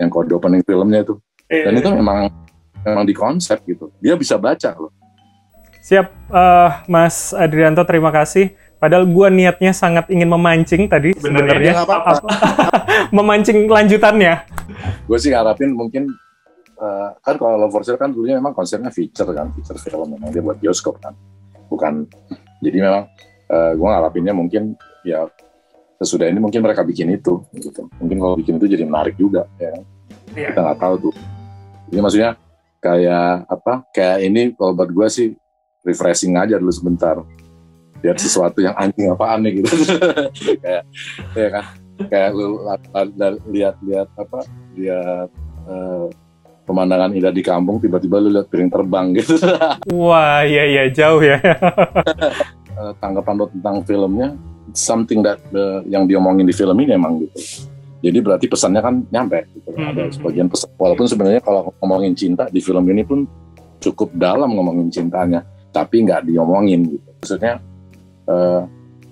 Yang 0.00 0.10
kode 0.12 0.32
opening 0.36 0.62
filmnya 0.64 1.00
itu. 1.04 1.14
Dan 1.48 1.72
itu 1.76 1.88
memang 1.92 2.32
memang 2.82 3.04
di 3.04 3.14
konsep 3.14 3.60
gitu. 3.68 3.92
Dia 4.00 4.16
bisa 4.16 4.40
baca 4.40 4.72
loh. 4.76 4.92
Siap. 5.82 6.06
Uh, 6.32 6.70
Mas 6.88 7.34
Adrianto 7.36 7.82
terima 7.84 8.08
kasih. 8.14 8.54
Padahal 8.80 9.06
gua 9.06 9.30
niatnya 9.30 9.70
sangat 9.70 10.10
ingin 10.10 10.26
memancing 10.26 10.90
tadi 10.90 11.14
sebenarnya. 11.14 11.86
memancing 13.16 13.70
lanjutannya. 13.70 14.42
Gue 15.06 15.18
sih 15.18 15.30
ngarapin 15.30 15.70
mungkin 15.74 16.10
uh, 16.82 17.08
kan 17.22 17.34
kalau 17.38 17.54
Love 17.54 17.72
for 17.72 17.82
Sale 17.86 17.96
kan 17.96 18.10
dulunya 18.10 18.36
memang 18.42 18.52
konsepnya 18.52 18.90
feature 18.90 19.30
kan, 19.30 19.54
feature 19.54 19.78
film 19.78 20.18
memang 20.18 20.34
dia 20.34 20.42
buat 20.42 20.58
bioskop 20.58 20.98
kan, 20.98 21.14
bukan. 21.70 22.10
Jadi 22.62 22.78
memang 22.78 23.10
uh, 23.50 23.54
eh, 23.54 23.72
gue 23.74 23.86
ngarapinnya 23.86 24.34
mungkin 24.34 24.78
ya 25.02 25.26
sesudah 25.98 26.30
ini 26.30 26.38
mungkin 26.42 26.62
mereka 26.62 26.82
bikin 26.82 27.10
itu, 27.14 27.42
gitu. 27.54 27.86
Mungkin 28.02 28.18
kalau 28.18 28.34
bikin 28.38 28.58
itu 28.58 28.66
jadi 28.66 28.84
menarik 28.86 29.14
juga, 29.14 29.46
ya. 29.58 29.78
Yeah. 30.34 30.50
Kita 30.54 30.60
nggak 30.62 30.78
tahu 30.78 30.94
tuh. 31.10 31.14
Jadi 31.90 32.00
maksudnya 32.02 32.30
kayak 32.82 33.46
apa? 33.46 33.74
Kayak 33.94 34.18
ini 34.26 34.42
kalau 34.58 34.72
buat 34.74 34.90
gue 34.90 35.08
sih 35.10 35.28
refreshing 35.82 36.38
aja 36.38 36.58
dulu 36.58 36.70
sebentar 36.70 37.18
lihat 38.02 38.18
sesuatu 38.18 38.58
yang 38.58 38.74
anjing 38.74 39.14
apa 39.14 39.38
aneh 39.38 39.62
gitu 39.62 39.70
kayak 40.62 40.82
ya 41.38 41.48
kan 41.54 41.64
kayak 42.10 42.30
lu 42.34 42.58
lihat 43.54 43.78
lihat 43.86 44.08
apa 44.18 44.42
lihat 44.74 45.30
uh, 45.70 46.10
pemandangan 46.72 47.12
indah 47.12 47.28
di 47.28 47.44
kampung 47.44 47.76
tiba-tiba 47.76 48.16
lu 48.16 48.32
lihat 48.32 48.48
piring 48.48 48.72
terbang 48.72 49.12
gitu. 49.12 49.36
Wah, 49.92 50.40
iya 50.48 50.64
iya 50.64 50.84
jauh 50.88 51.20
ya. 51.20 51.36
Eh, 52.72 52.92
tanggapan 53.04 53.36
lo 53.36 53.46
tentang 53.52 53.84
filmnya 53.84 54.32
something 54.72 55.20
that 55.20 55.36
uh, 55.52 55.84
yang 55.84 56.08
diomongin 56.08 56.48
di 56.48 56.56
film 56.56 56.72
ini 56.80 56.96
emang 56.96 57.20
gitu. 57.20 57.68
Jadi 58.00 58.18
berarti 58.24 58.46
pesannya 58.48 58.80
kan 58.80 59.04
nyampe 59.12 59.44
gitu. 59.52 59.76
Hmm. 59.76 59.92
Ada 59.92 60.08
sebagian 60.16 60.48
pesan 60.48 60.72
walaupun 60.80 61.04
sebenarnya 61.04 61.44
kalau 61.44 61.68
ngomongin 61.84 62.16
cinta 62.16 62.48
di 62.48 62.64
film 62.64 62.88
ini 62.88 63.04
pun 63.04 63.28
cukup 63.76 64.16
dalam 64.16 64.56
ngomongin 64.56 64.88
cintanya, 64.88 65.44
tapi 65.68 66.00
nggak 66.00 66.24
diomongin 66.24 66.96
gitu. 66.96 67.08
Maksudnya 67.20 67.60
uh, 68.24 68.64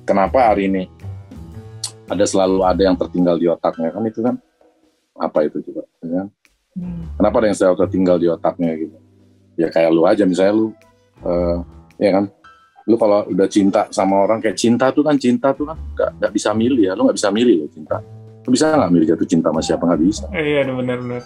kenapa 0.08 0.56
hari 0.56 0.72
ini 0.72 0.88
ada 2.08 2.24
selalu 2.24 2.64
ada 2.64 2.80
yang 2.80 2.96
tertinggal 2.96 3.36
di 3.36 3.44
otaknya 3.44 3.92
kan 3.92 4.02
itu 4.08 4.24
kan 4.24 4.34
apa 5.20 5.38
itu 5.46 5.60
coba 5.68 5.84
ya? 6.00 6.24
Hmm. 6.76 7.10
Kenapa 7.18 7.34
ada 7.42 7.46
yang 7.50 7.58
selalu 7.58 7.76
tertinggal 7.86 8.16
di 8.18 8.26
otaknya 8.30 8.70
gitu? 8.78 8.96
Ya 9.58 9.68
kayak 9.68 9.90
lu 9.90 10.02
aja 10.06 10.22
misalnya 10.24 10.54
lu, 10.56 10.66
uh, 11.26 11.60
ya 11.98 12.10
kan, 12.16 12.24
lu 12.86 12.96
kalau 12.96 13.26
udah 13.28 13.48
cinta 13.50 13.90
sama 13.90 14.24
orang 14.24 14.38
kayak 14.40 14.56
cinta 14.56 14.88
tuh 14.94 15.04
kan 15.04 15.18
cinta 15.18 15.52
tuh 15.52 15.68
kan 15.68 15.76
gak, 15.98 16.10
gak 16.16 16.32
bisa 16.32 16.54
milih 16.54 16.80
ya, 16.80 16.92
lu 16.96 17.04
nggak 17.06 17.18
bisa 17.18 17.28
milih 17.34 17.66
loh 17.66 17.70
cinta. 17.74 17.96
Lu 18.40 18.50
bisa 18.54 18.72
nggak 18.72 18.92
milih 18.94 19.06
jatuh 19.14 19.28
cinta 19.28 19.48
sama 19.52 19.60
siapa 19.60 19.82
nggak 19.84 20.00
bisa? 20.00 20.24
Iya 20.32 20.64
benar-benar. 20.70 21.22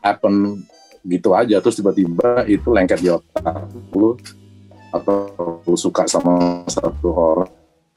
Happen 0.00 0.64
gitu 1.04 1.32
aja 1.32 1.56
terus 1.64 1.80
tiba-tiba 1.80 2.44
itu 2.44 2.68
lengket 2.68 3.00
di 3.00 3.08
otak 3.08 3.72
lu 3.96 4.16
atau 4.92 5.16
lu 5.64 5.76
suka 5.78 6.04
sama 6.04 6.66
satu 6.68 7.08
orang 7.14 7.50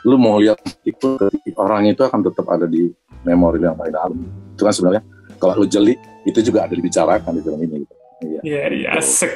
lu 0.07 0.15
mau 0.15 0.39
lihat 0.39 0.59
itu 0.87 1.19
orang 1.59 1.91
itu 1.91 1.99
akan 2.03 2.23
tetap 2.23 2.45
ada 2.47 2.67
di 2.67 2.91
memori 3.27 3.59
yang 3.59 3.75
paling 3.75 3.95
dalam 3.95 4.13
itu 4.55 4.61
kan 4.63 4.73
sebenarnya 4.75 5.03
kalau 5.39 5.63
lu 5.63 5.67
jeli 5.67 5.95
itu 6.23 6.39
juga 6.39 6.65
ada 6.67 6.73
dibicarakan 6.73 7.31
di 7.38 7.41
film 7.43 7.59
ini 7.63 7.75
gitu. 7.83 7.93
Iya, 8.23 8.39
iya, 8.43 8.62
iya 8.71 8.89
asik. 8.95 9.36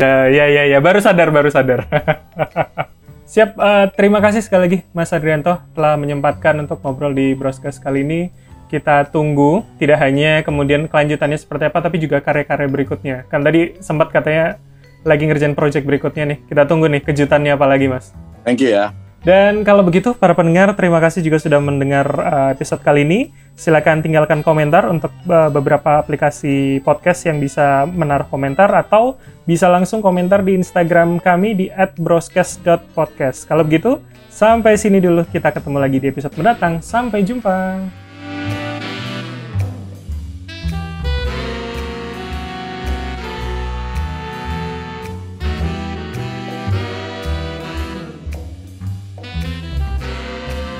ya, 0.00 0.44
ya, 0.48 0.62
ya, 0.64 0.78
baru 0.80 1.04
sadar, 1.04 1.28
baru 1.28 1.52
sadar. 1.52 1.84
Siap, 3.32 3.58
uh, 3.58 3.90
terima 3.92 4.22
kasih 4.22 4.40
sekali 4.40 4.62
lagi 4.64 4.78
Mas 4.94 5.12
Adrianto 5.12 5.58
telah 5.74 5.98
menyempatkan 5.98 6.56
untuk 6.62 6.80
ngobrol 6.80 7.12
di 7.12 7.36
Broadcast 7.36 7.82
kali 7.82 8.06
ini. 8.06 8.20
Kita 8.66 9.06
tunggu 9.10 9.62
tidak 9.78 10.02
hanya 10.02 10.42
kemudian 10.42 10.90
kelanjutannya 10.90 11.38
seperti 11.38 11.70
apa, 11.70 11.78
tapi 11.82 12.02
juga 12.02 12.22
karya-karya 12.22 12.66
berikutnya. 12.70 13.16
Kan 13.28 13.42
tadi 13.44 13.78
sempat 13.82 14.10
katanya 14.10 14.58
lagi 15.06 15.26
ngerjain 15.26 15.54
project 15.54 15.86
berikutnya 15.86 16.24
nih. 16.34 16.38
Kita 16.50 16.66
tunggu 16.66 16.90
nih 16.90 17.02
kejutannya 17.02 17.54
apa 17.54 17.66
lagi, 17.66 17.86
Mas. 17.86 18.10
Thank 18.42 18.62
you 18.62 18.74
ya. 18.74 19.05
Dan 19.26 19.66
kalau 19.66 19.82
begitu, 19.82 20.14
para 20.14 20.38
pendengar, 20.38 20.70
terima 20.78 21.02
kasih 21.02 21.18
juga 21.18 21.42
sudah 21.42 21.58
mendengar 21.58 22.06
uh, 22.06 22.54
episode 22.54 22.78
kali 22.86 23.02
ini. 23.02 23.34
Silakan 23.58 23.98
tinggalkan 23.98 24.38
komentar 24.46 24.86
untuk 24.86 25.10
uh, 25.26 25.50
beberapa 25.50 25.98
aplikasi 25.98 26.78
podcast 26.86 27.26
yang 27.26 27.42
bisa 27.42 27.90
menaruh 27.90 28.30
komentar 28.30 28.70
atau 28.70 29.18
bisa 29.42 29.66
langsung 29.66 29.98
komentar 29.98 30.46
di 30.46 30.54
Instagram 30.54 31.18
kami 31.18 31.58
di 31.58 31.66
@broscast.podcast. 31.74 33.50
Kalau 33.50 33.66
begitu, 33.66 33.98
sampai 34.30 34.78
sini 34.78 35.02
dulu. 35.02 35.26
Kita 35.26 35.50
ketemu 35.50 35.82
lagi 35.82 35.98
di 35.98 36.06
episode 36.06 36.38
mendatang. 36.38 36.78
Sampai 36.78 37.26
jumpa. 37.26 38.05